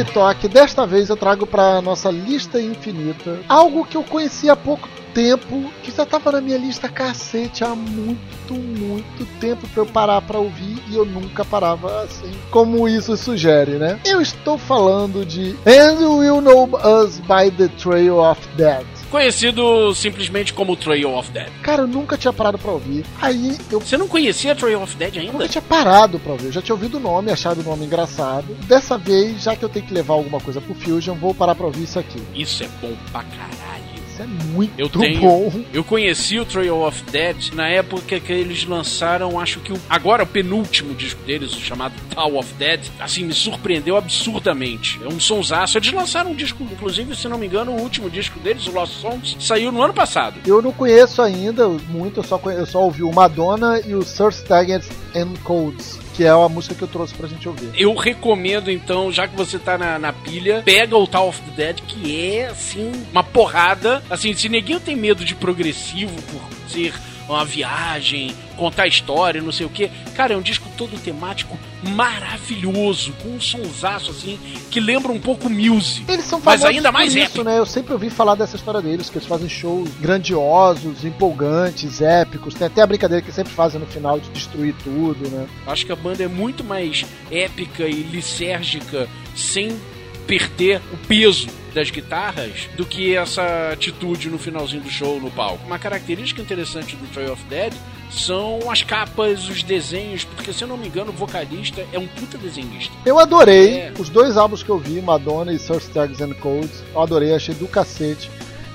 Ok 0.00 0.14
Tok, 0.14 0.48
desta 0.48 0.86
vez 0.86 1.10
eu 1.10 1.16
trago 1.16 1.46
para 1.46 1.82
nossa 1.82 2.10
lista 2.10 2.60
infinita 2.60 3.38
algo 3.48 3.84
que 3.84 3.96
eu 3.96 4.02
conheci 4.02 4.48
há 4.48 4.56
pouco 4.56 4.88
tempo, 5.12 5.70
que 5.82 5.90
já 5.90 6.06
tava 6.06 6.32
na 6.32 6.40
minha 6.40 6.56
lista 6.56 6.88
cacete 6.88 7.64
há 7.64 7.74
muito, 7.74 8.54
muito 8.54 9.26
tempo 9.38 9.66
para 9.68 9.82
eu 9.82 9.86
parar 9.86 10.22
para 10.22 10.38
ouvir 10.38 10.82
e 10.88 10.96
eu 10.96 11.04
nunca 11.04 11.44
parava 11.44 12.04
assim, 12.04 12.30
como 12.50 12.88
isso 12.88 13.16
sugere, 13.16 13.72
né? 13.72 14.00
Eu 14.04 14.22
estou 14.22 14.56
falando 14.56 15.26
de 15.26 15.56
And 15.66 16.00
You 16.00 16.40
Know 16.40 16.70
Us 16.82 17.18
by 17.20 17.50
the 17.50 17.68
Trail 17.76 18.18
of 18.18 18.40
Death 18.56 18.99
conhecido 19.10 19.94
simplesmente 19.94 20.52
como 20.52 20.76
Trail 20.76 21.12
of 21.12 21.30
Dead. 21.30 21.50
Cara, 21.62 21.82
eu 21.82 21.86
nunca 21.86 22.16
tinha 22.16 22.32
parado 22.32 22.58
pra 22.58 22.70
ouvir. 22.70 23.04
Aí 23.20 23.56
eu. 23.70 23.80
Você 23.80 23.96
não 23.96 24.08
conhecia 24.08 24.54
Trail 24.54 24.82
of 24.82 24.96
Dead 24.96 25.16
ainda? 25.16 25.28
Eu 25.28 25.32
nunca 25.32 25.48
tinha 25.48 25.62
parado 25.62 26.18
pra 26.18 26.32
ouvir. 26.32 26.46
Eu 26.46 26.52
já 26.52 26.62
tinha 26.62 26.74
ouvido 26.74 26.96
o 26.96 27.00
nome, 27.00 27.30
achado 27.30 27.60
o 27.60 27.64
nome 27.64 27.84
engraçado. 27.84 28.54
Dessa 28.66 28.96
vez, 28.96 29.42
já 29.42 29.56
que 29.56 29.64
eu 29.64 29.68
tenho 29.68 29.86
que 29.86 29.94
levar 29.94 30.14
alguma 30.14 30.40
coisa 30.40 30.60
pro 30.60 30.74
Fusion, 30.74 31.14
vou 31.16 31.34
parar 31.34 31.54
pra 31.54 31.66
ouvir 31.66 31.84
isso 31.84 31.98
aqui. 31.98 32.22
Isso 32.34 32.62
é 32.62 32.68
bom 32.80 32.94
pra 33.10 33.22
caralho 33.22 33.79
é 34.20 34.26
muito 34.26 34.72
eu 34.78 34.88
tenho, 34.88 35.20
bom. 35.20 35.64
Eu 35.72 35.82
conheci 35.82 36.38
o 36.38 36.44
Trail 36.44 36.82
of 36.82 37.02
Dead 37.10 37.52
na 37.54 37.68
época 37.68 38.20
que 38.20 38.32
eles 38.32 38.64
lançaram, 38.64 39.40
acho 39.40 39.60
que 39.60 39.72
o, 39.72 39.80
agora 39.88 40.24
o 40.24 40.26
penúltimo 40.26 40.94
disco 40.94 41.22
deles, 41.22 41.52
o 41.54 41.60
chamado 41.60 41.94
Tower 42.14 42.38
of 42.38 42.52
Dead, 42.54 42.80
assim, 42.98 43.24
me 43.24 43.32
surpreendeu 43.32 43.96
absurdamente. 43.96 45.00
É 45.02 45.08
um 45.08 45.18
sonsaço. 45.18 45.78
Eles 45.78 45.92
lançaram 45.92 46.32
um 46.32 46.34
disco, 46.34 46.62
inclusive, 46.62 47.16
se 47.16 47.28
não 47.28 47.38
me 47.38 47.46
engano, 47.46 47.72
o 47.72 47.80
último 47.80 48.10
disco 48.10 48.38
deles, 48.40 48.66
o 48.66 48.72
Lost 48.72 49.00
Songs, 49.00 49.36
saiu 49.40 49.72
no 49.72 49.82
ano 49.82 49.94
passado. 49.94 50.40
Eu 50.46 50.60
não 50.60 50.72
conheço 50.72 51.22
ainda 51.22 51.68
muito, 51.68 52.20
eu 52.20 52.24
só, 52.24 52.40
eu 52.46 52.66
só 52.66 52.82
ouvi 52.82 53.02
o 53.02 53.12
Madonna 53.12 53.80
e 53.80 53.94
o 53.94 54.02
Sir 54.02 54.28
Staggers 54.28 54.88
and 55.14 55.34
Codes 55.42 55.98
que 56.14 56.24
é 56.24 56.28
a 56.28 56.48
música 56.48 56.74
que 56.74 56.82
eu 56.82 56.88
trouxe 56.88 57.14
pra 57.14 57.28
gente 57.28 57.48
ouvir. 57.48 57.70
Eu 57.74 57.94
recomendo, 57.94 58.70
então, 58.70 59.10
já 59.12 59.26
que 59.26 59.36
você 59.36 59.58
tá 59.58 59.78
na, 59.78 59.98
na 59.98 60.12
pilha, 60.12 60.62
pega 60.64 60.96
o 60.96 61.06
Tower 61.06 61.28
of 61.28 61.40
the 61.42 61.50
Dead, 61.50 61.80
que 61.86 62.36
é, 62.36 62.46
assim, 62.46 62.92
uma 63.10 63.22
porrada. 63.22 64.02
Assim, 64.10 64.34
se 64.34 64.48
neguinho 64.48 64.80
tem 64.80 64.96
medo 64.96 65.24
de 65.24 65.34
progressivo 65.34 66.14
por 66.30 66.40
ser 66.68 66.92
uma 67.30 67.44
viagem, 67.44 68.34
contar 68.56 68.86
história, 68.86 69.40
não 69.40 69.52
sei 69.52 69.66
o 69.66 69.70
que. 69.70 69.90
Cara, 70.14 70.34
é 70.34 70.36
um 70.36 70.42
disco 70.42 70.68
todo 70.76 70.98
temático 70.98 71.58
maravilhoso, 71.82 73.12
com 73.22 73.30
um 73.30 73.40
sonsaço 73.40 74.10
assim, 74.10 74.38
que 74.70 74.80
lembra 74.80 75.12
um 75.12 75.20
pouco 75.20 75.48
Muse. 75.48 76.04
Eles 76.08 76.24
são 76.24 76.40
mas 76.44 76.64
ainda 76.64 76.92
mais 76.92 77.14
isso, 77.14 77.26
épico. 77.26 77.44
né? 77.44 77.58
Eu 77.58 77.66
sempre 77.66 77.92
ouvi 77.92 78.10
falar 78.10 78.34
dessa 78.34 78.56
história 78.56 78.82
deles, 78.82 79.08
que 79.08 79.18
eles 79.18 79.26
fazem 79.26 79.48
shows 79.48 79.88
grandiosos, 80.00 81.04
empolgantes, 81.04 82.00
épicos. 82.00 82.54
Tem 82.54 82.66
até 82.66 82.82
a 82.82 82.86
brincadeira 82.86 83.24
que 83.24 83.32
sempre 83.32 83.52
fazem 83.52 83.80
no 83.80 83.86
final 83.86 84.20
de 84.20 84.28
destruir 84.30 84.74
tudo, 84.84 85.28
né? 85.30 85.46
Acho 85.66 85.86
que 85.86 85.92
a 85.92 85.96
banda 85.96 86.22
é 86.22 86.28
muito 86.28 86.62
mais 86.62 87.04
épica 87.30 87.84
e 87.86 88.02
lisérgica, 88.02 89.08
sem 89.34 89.78
perder 90.26 90.80
o 90.92 90.96
peso 91.06 91.48
das 91.74 91.90
guitarras 91.90 92.68
do 92.76 92.84
que 92.84 93.16
essa 93.16 93.70
atitude 93.72 94.28
no 94.28 94.38
finalzinho 94.38 94.82
do 94.82 94.90
show 94.90 95.20
no 95.20 95.30
palco. 95.30 95.64
Uma 95.66 95.78
característica 95.78 96.40
interessante 96.40 96.96
do 96.96 97.06
Trail 97.12 97.32
of 97.32 97.42
Dead 97.44 97.72
são 98.10 98.70
as 98.70 98.82
capas, 98.82 99.48
os 99.48 99.62
desenhos, 99.62 100.24
porque 100.24 100.52
se 100.52 100.62
eu 100.62 100.68
não 100.68 100.76
me 100.76 100.88
engano, 100.88 101.10
o 101.10 101.14
vocalista 101.14 101.84
é 101.92 101.98
um 101.98 102.06
puta 102.06 102.36
desenhista. 102.36 102.92
Eu 103.06 103.18
adorei 103.18 103.78
é... 103.78 103.92
os 103.98 104.08
dois 104.08 104.36
álbuns 104.36 104.62
que 104.62 104.70
eu 104.70 104.78
vi, 104.78 105.00
Madonna 105.00 105.52
e 105.52 105.58
Sir 105.58 105.76
Stags 105.76 106.20
and 106.20 106.34
Codes. 106.34 106.82
Eu 106.92 107.00
adorei, 107.00 107.34
achei 107.34 107.54
do 107.54 107.68
cacete. 107.68 108.30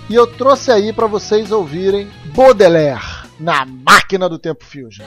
E 0.09 0.15
eu 0.15 0.27
trouxe 0.27 0.71
aí 0.71 0.93
para 0.93 1.07
vocês 1.07 1.51
ouvirem 1.51 2.07
Baudelaire 2.35 3.25
na 3.39 3.65
máquina 3.65 4.29
do 4.29 4.37
tempo 4.37 4.63
Fusion. 4.63 5.05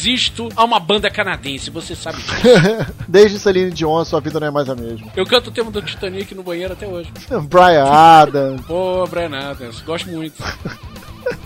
Resisto 0.00 0.48
a 0.56 0.64
uma 0.64 0.80
banda 0.80 1.10
canadense, 1.10 1.70
você 1.70 1.94
sabe 1.94 2.16
disso. 2.22 2.32
Desde 3.06 3.38
Celine 3.38 3.70
Dion, 3.70 4.02
sua 4.04 4.20
vida 4.20 4.40
não 4.40 4.46
é 4.46 4.50
mais 4.50 4.68
a 4.70 4.74
mesma. 4.74 5.12
Eu 5.14 5.26
canto 5.26 5.48
o 5.48 5.50
tema 5.50 5.70
do 5.70 5.82
Titanic 5.82 6.34
no 6.34 6.42
banheiro 6.42 6.72
até 6.72 6.86
hoje. 6.86 7.12
Brian 7.48 7.84
Adams. 7.84 8.62
Pô, 8.62 9.06
Brian 9.06 9.36
Adams, 9.36 9.80
gosto 9.82 10.08
muito. 10.08 10.42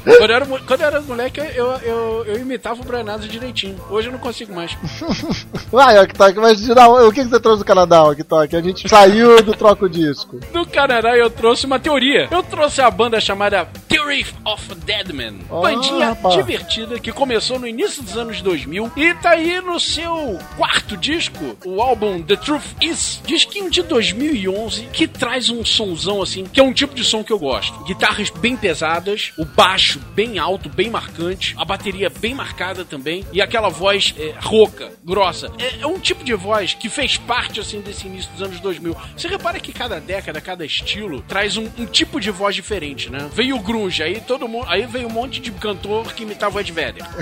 Quando 0.05 0.31
eu, 0.31 0.37
era, 0.37 0.47
quando 0.47 0.81
eu 0.81 0.87
era 0.87 1.01
moleque, 1.01 1.41
eu, 1.41 1.67
eu, 1.79 2.25
eu 2.27 2.39
imitava 2.39 2.81
o 2.81 2.85
Brian 2.85 3.01
Adams 3.01 3.27
direitinho. 3.29 3.77
Hoje 3.89 4.09
eu 4.09 4.13
não 4.13 4.19
consigo 4.19 4.55
mais. 4.55 4.77
Vai, 5.73 5.99
Oktok, 6.05 6.39
mas 6.39 6.69
o 6.69 7.13
que 7.13 7.25
você 7.25 7.41
trouxe 7.41 7.61
do 7.61 7.65
Canadá, 7.65 8.05
Oktok? 8.05 8.55
A 8.55 8.61
gente 8.61 8.89
saiu 8.89 9.43
do 9.43 9.55
troco 9.55 9.89
disco. 9.89 10.39
Do 10.53 10.67
Canadá 10.67 11.17
eu 11.17 11.31
trouxe 11.31 11.65
uma 11.65 11.81
teoria. 11.81 12.29
Eu 12.31 12.43
trouxe 12.43 12.83
a 12.83 12.91
banda 12.91 13.21
chamada 13.21 13.67
Theory 13.89 14.27
of 14.45 14.75
Deadman. 14.75 15.41
Oh, 15.49 15.63
bandinha 15.63 16.11
rapaz. 16.11 16.35
divertida 16.35 17.01
que 17.01 17.11
começou 17.11 17.59
no 17.59 17.67
início 17.67 18.03
dos 18.03 18.17
anos 18.17 18.43
2000 18.43 18.93
e 18.97 19.15
tá 19.15 19.31
aí 19.31 19.61
no 19.61 19.81
seu 19.81 20.39
quarto 20.57 20.97
disco, 20.97 21.57
o 21.65 21.81
álbum 21.81 22.23
The 22.23 22.37
Truth 22.37 22.63
Is, 22.81 23.21
disquinho 23.25 23.71
de 23.71 23.83
2011, 23.83 24.89
que 24.93 25.09
traz 25.09 25.49
um 25.49 25.65
sonzão 25.65 26.21
assim, 26.23 26.45
que 26.45 26.61
é 26.61 26.63
um 26.63 26.73
tipo 26.73 26.95
de 26.95 27.05
som 27.05 27.25
que 27.25 27.33
eu 27.33 27.39
gosto. 27.39 27.83
Guitarras 27.85 28.31
bem 28.31 28.57
pesadas, 28.57 29.33
o 29.39 29.45
baixo 29.45 29.94
bem 29.99 30.39
alto, 30.39 30.69
bem 30.69 30.91
marcante, 30.91 31.55
a 31.59 31.65
bateria 31.65 32.11
bem 32.11 32.35
marcada 32.35 32.85
também 32.85 33.25
e 33.33 33.41
aquela 33.41 33.69
voz 33.69 34.15
é, 34.19 34.35
rouca, 34.41 34.93
grossa. 35.05 35.51
É, 35.59 35.81
é, 35.83 35.87
um 35.87 35.99
tipo 35.99 36.25
de 36.25 36.35
voz 36.35 36.75
que 36.75 36.89
fez 36.89 37.17
parte 37.17 37.61
assim 37.61 37.81
desse 37.81 38.07
início 38.07 38.31
dos 38.33 38.43
anos 38.43 38.61
2000. 38.61 38.97
Você 39.17 39.29
repara 39.29 39.61
que 39.61 39.73
cada 39.73 40.01
década, 40.01 40.41
cada 40.41 40.65
estilo 40.65 41.23
traz 41.23 41.57
um, 41.57 41.69
um 41.79 41.87
tipo 41.87 42.21
de 42.21 42.31
voz 42.31 42.55
diferente, 42.55 43.11
né? 43.11 43.29
Veio 43.33 43.57
o 43.57 43.61
grunge, 43.61 44.03
aí 44.03 44.21
todo 44.21 44.49
mundo, 44.49 44.67
aí 44.69 44.87
veio 44.87 45.09
um 45.09 45.13
monte 45.13 45.41
de 45.41 45.51
cantor 45.53 46.13
que 46.13 46.23
imitava 46.23 46.57
o 46.57 46.61
Ed 46.61 46.73
Vedder. 46.73 47.05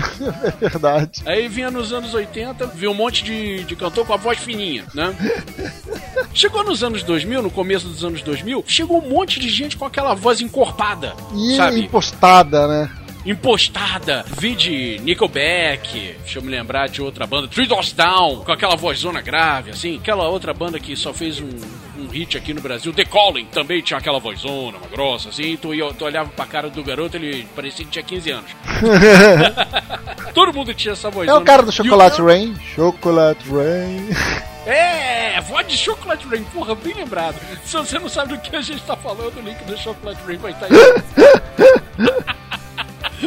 É 0.43 0.69
verdade. 0.69 1.23
Aí 1.27 1.49
vinha 1.49 1.71
nos 1.71 1.93
anos 1.93 2.15
80, 2.15 2.67
veio 2.69 2.91
um 2.93 2.95
monte 2.95 3.23
de, 3.23 3.65
de 3.65 3.77
cantor 3.77 4.07
com 4.07 4.13
a 4.13 4.17
voz 4.17 4.39
fininha, 4.39 4.85
né? 4.95 5.15
Chegou 6.35 6.65
nos 6.65 6.83
anos 6.83 7.03
2000, 7.03 7.43
no 7.43 7.51
começo 7.51 7.87
dos 7.87 8.05
anos 8.05 8.23
2000, 8.23 8.65
chegou 8.67 9.05
um 9.05 9.11
monte 9.11 9.39
de 9.39 9.49
gente 9.51 9.77
com 9.77 9.85
aquela 9.85 10.15
voz 10.15 10.41
encorpada, 10.41 11.15
e 11.35 11.57
sabe? 11.57 11.81
impostada, 11.81 12.62
né? 12.67 12.91
impostada. 13.25 14.25
Vi 14.39 14.55
de 14.55 15.01
Nickelback, 15.03 16.17
deixa 16.21 16.39
eu 16.39 16.43
me 16.43 16.51
lembrar 16.51 16.89
de 16.89 17.01
outra 17.01 17.27
banda, 17.27 17.49
Three 17.49 17.67
Doors 17.67 17.93
Down, 17.93 18.45
com 18.45 18.53
aquela 18.53 18.77
vozona 18.77 19.21
grave, 19.21 19.71
assim. 19.71 19.97
Aquela 19.97 20.29
outra 20.29 20.53
banda 20.53 20.79
que 20.79 20.97
só 20.97 21.13
fez 21.13 21.41
um, 21.41 21.51
um 21.99 22.09
hit 22.09 22.37
aqui 22.37 22.53
no 22.53 22.61
Brasil, 22.61 22.93
The 22.93 23.05
Calling, 23.05 23.47
também 23.47 23.81
tinha 23.81 23.99
aquela 23.99 24.19
vozona, 24.19 24.79
uma 24.79 24.89
grossa, 24.89 25.29
assim. 25.29 25.57
Tu, 25.57 25.71
tu 25.97 26.05
olhava 26.05 26.31
pra 26.31 26.47
cara 26.47 26.69
do 26.69 26.83
garoto, 26.83 27.17
ele 27.17 27.47
parecia 27.55 27.85
que 27.85 27.91
tinha 27.91 28.03
15 28.03 28.31
anos. 28.31 28.51
Todo 30.35 30.53
mundo 30.53 30.75
tinha 30.75 30.93
essa 30.93 31.11
vozona. 31.11 31.33
É 31.33 31.35
o 31.35 31.45
cara 31.45 31.63
do 31.63 31.73
Chocolate 31.73 32.21
Rain. 32.21 32.57
Chocolate 32.75 33.49
Rain. 33.49 34.09
É, 34.67 35.41
voz 35.43 35.67
de 35.67 35.77
Chocolate 35.77 36.27
Rain, 36.27 36.45
porra, 36.45 36.75
bem 36.75 36.95
lembrado. 36.95 37.37
Se 37.65 37.77
você 37.77 37.99
não 37.99 38.09
sabe 38.09 38.35
do 38.35 38.41
que 38.41 38.55
a 38.55 38.63
gente 38.63 38.83
tá 38.83 38.97
falando, 38.97 39.37
o 39.37 39.41
link 39.41 39.63
do 39.65 39.77
Chocolate 39.77 40.21
Rain 40.27 40.39
vai 40.39 40.53
estar 40.53 40.67
aí. 40.67 42.33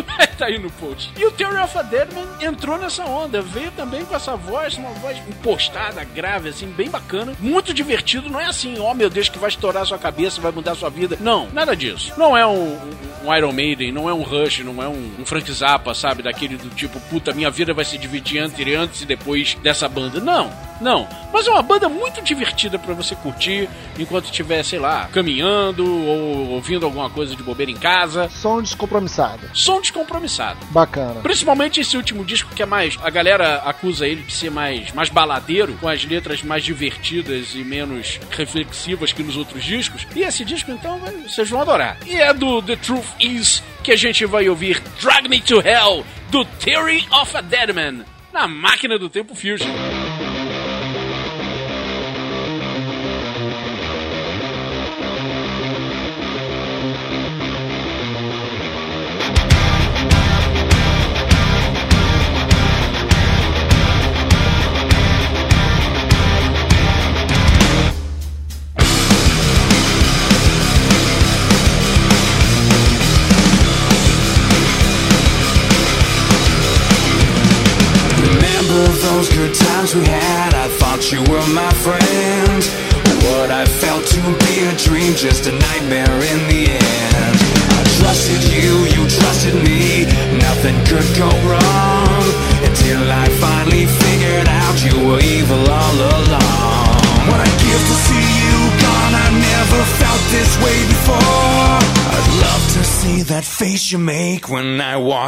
tá 0.38 0.46
aí 0.46 0.58
no 0.58 0.70
post. 0.72 1.12
E 1.18 1.26
o 1.26 1.32
Theory 1.32 1.58
of 1.58 1.78
a 1.78 1.82
Deadman 1.82 2.26
entrou 2.42 2.78
nessa 2.78 3.04
onda, 3.06 3.42
veio 3.42 3.72
também 3.72 4.04
com 4.06 4.16
essa 4.16 4.36
voz, 4.36 4.78
uma 4.78 4.92
voz 4.92 5.18
impostada, 5.28 6.04
grave, 6.04 6.50
assim, 6.50 6.68
bem 6.68 6.90
bacana, 6.90 7.34
muito 7.40 7.74
divertido. 7.74 8.30
Não 8.30 8.40
é 8.40 8.46
assim, 8.46 8.80
ó 8.80 8.92
oh, 8.92 8.94
meu 8.94 9.10
Deus, 9.10 9.30
que 9.30 9.40
vai 9.40 9.50
estourar 9.50 9.86
sua 9.86 9.98
cabeça, 9.98 10.42
vai 10.42 10.52
mudar 10.52 10.76
sua 10.76 10.90
vida. 10.90 11.18
Não, 11.20 11.48
nada 11.52 11.76
disso. 11.76 12.14
Não 12.18 12.36
é 12.36 12.46
um, 12.46 12.78
um 13.24 13.36
Iron 13.36 13.52
Maiden, 13.52 13.92
não 13.92 14.10
é 14.10 14.14
um 14.14 14.22
Rush, 14.22 14.60
não 14.60 14.82
é 14.82 14.88
um, 14.88 15.16
um 15.20 15.26
Frank 15.26 15.52
Zappa, 15.52 15.94
sabe? 15.94 16.24
Daquele 16.24 16.58
do 16.58 16.70
tipo, 16.70 17.00
puta, 17.02 17.34
minha 17.34 17.50
vida 17.50 17.74
vai 17.74 17.86
se 17.86 17.98
dividir 17.98 18.42
entre 18.42 18.76
antes 18.76 19.02
e 19.02 19.06
depois 19.06 19.56
dessa 19.56 19.88
banda. 19.88 20.20
Não, 20.20 20.52
não. 20.80 21.08
Mas 21.32 21.48
é 21.48 21.52
uma 21.52 21.62
banda 21.62 21.90
muito 21.90 22.22
divertida 22.22 22.78
para 22.80 22.94
você 22.94 23.16
curtir 23.16 23.70
enquanto 23.98 24.26
estiver, 24.26 24.64
sei 24.64 24.80
lá, 24.80 25.10
caminhando 25.12 25.86
ou 25.86 26.50
ouvindo 26.52 26.86
alguma 26.86 27.10
coisa 27.10 27.36
de 27.36 27.44
bobeira 27.44 27.72
em 27.72 27.78
casa. 27.78 28.30
Som 28.30 28.62
descompromissado. 28.62 29.50
Som 29.54 29.82
descompromissado. 29.82 30.60
Bacana. 30.72 31.22
Principalmente 31.22 31.80
esse 31.80 31.98
último 31.98 32.24
disco 32.24 32.54
que 32.54 32.64
é 32.64 32.66
mais. 32.66 32.98
A 33.04 33.10
galera 33.10 33.58
acusa 33.66 34.08
ele 34.08 34.24
de 34.24 34.34
ser 34.34 34.52
mais, 34.52 34.92
mais 34.94 35.10
baladeiro, 35.10 35.74
com 35.80 35.88
as 35.88 36.04
letras 36.06 36.42
mais 36.42 36.64
divertidas 36.64 37.54
e 37.56 37.64
menos 37.64 38.20
reflexivas 38.32 39.12
que 39.12 39.24
nos 39.24 39.38
outros 39.38 39.64
discos. 39.64 40.08
E 40.16 40.22
esse 40.22 40.46
disco, 40.46 40.72
então, 40.72 41.00
vocês 41.28 41.50
vão 41.50 41.62
adorar. 41.62 41.98
E 42.06 42.16
é 42.16 42.34
do 42.34 42.62
The 42.62 42.76
Truth 42.76 43.06
Is 43.20 43.64
que 43.84 43.92
a 43.92 43.96
gente 43.96 44.26
vai 44.26 44.50
ouvir 44.50 44.82
Drag 45.00 45.30
Me 45.30 45.40
to 45.40 45.62
Hell, 45.62 46.04
do 46.32 46.44
Theory 46.44 47.08
of 47.12 47.38
a 47.38 47.42
Deadman, 47.42 48.04
na 48.34 48.48
máquina 48.48 48.98
do 48.98 49.10
tempo 49.10 49.36
Fusion. 49.36 49.70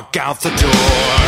Walk 0.08 0.18
out 0.18 0.40
the 0.42 0.50
door. 0.50 1.27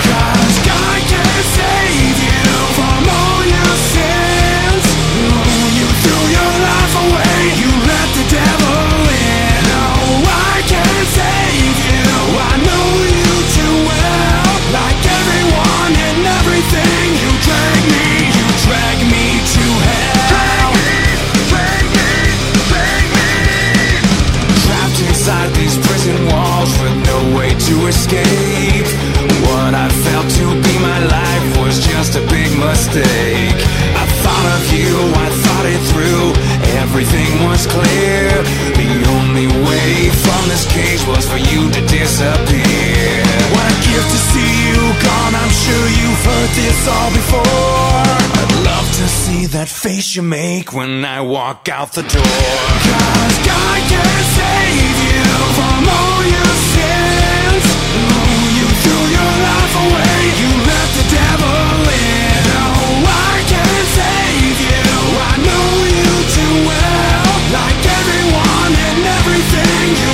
face 50.10 50.16
you 50.16 50.22
make 50.24 50.74
when 50.74 51.06
I 51.06 51.22
walk 51.22 51.70
out 51.70 51.94
the 51.94 52.02
door. 52.02 52.22
Cause 52.22 53.38
God 53.46 53.80
can 53.90 54.18
save 54.38 54.98
you 55.10 55.24
from 55.58 55.82
all 55.86 56.22
your 56.24 56.54
sins. 56.74 57.64
Oh, 57.94 58.42
you 58.58 58.68
threw 58.82 59.04
your 59.18 59.34
life 59.50 59.76
away, 59.86 60.18
you 60.42 60.50
let 60.72 60.90
the 60.98 61.06
devil 61.14 61.74
in. 61.90 62.44
Oh, 62.58 63.06
I 63.06 63.36
can 63.54 63.76
save 64.00 64.58
you, 64.70 64.86
I 65.30 65.36
know 65.48 65.70
you 65.98 66.12
too 66.38 66.56
well. 66.70 67.30
Like 67.54 67.82
everyone 68.00 68.74
and 68.90 69.02
everything 69.20 69.86
you 70.02 70.12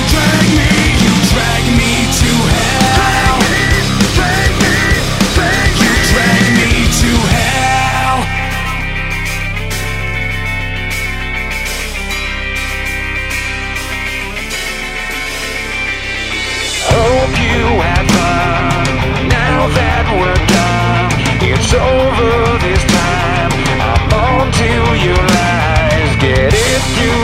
we're 20.19 20.41
done. 20.47 21.11
It's 21.41 21.73
over 21.73 22.31
this 22.65 22.83
time. 22.91 23.51
I'm 23.81 24.13
on 24.13 24.51
to 24.51 24.69
your 25.05 25.23
lies. 25.37 26.11
Get 26.21 26.53
it, 26.53 26.81
through. 26.95 27.14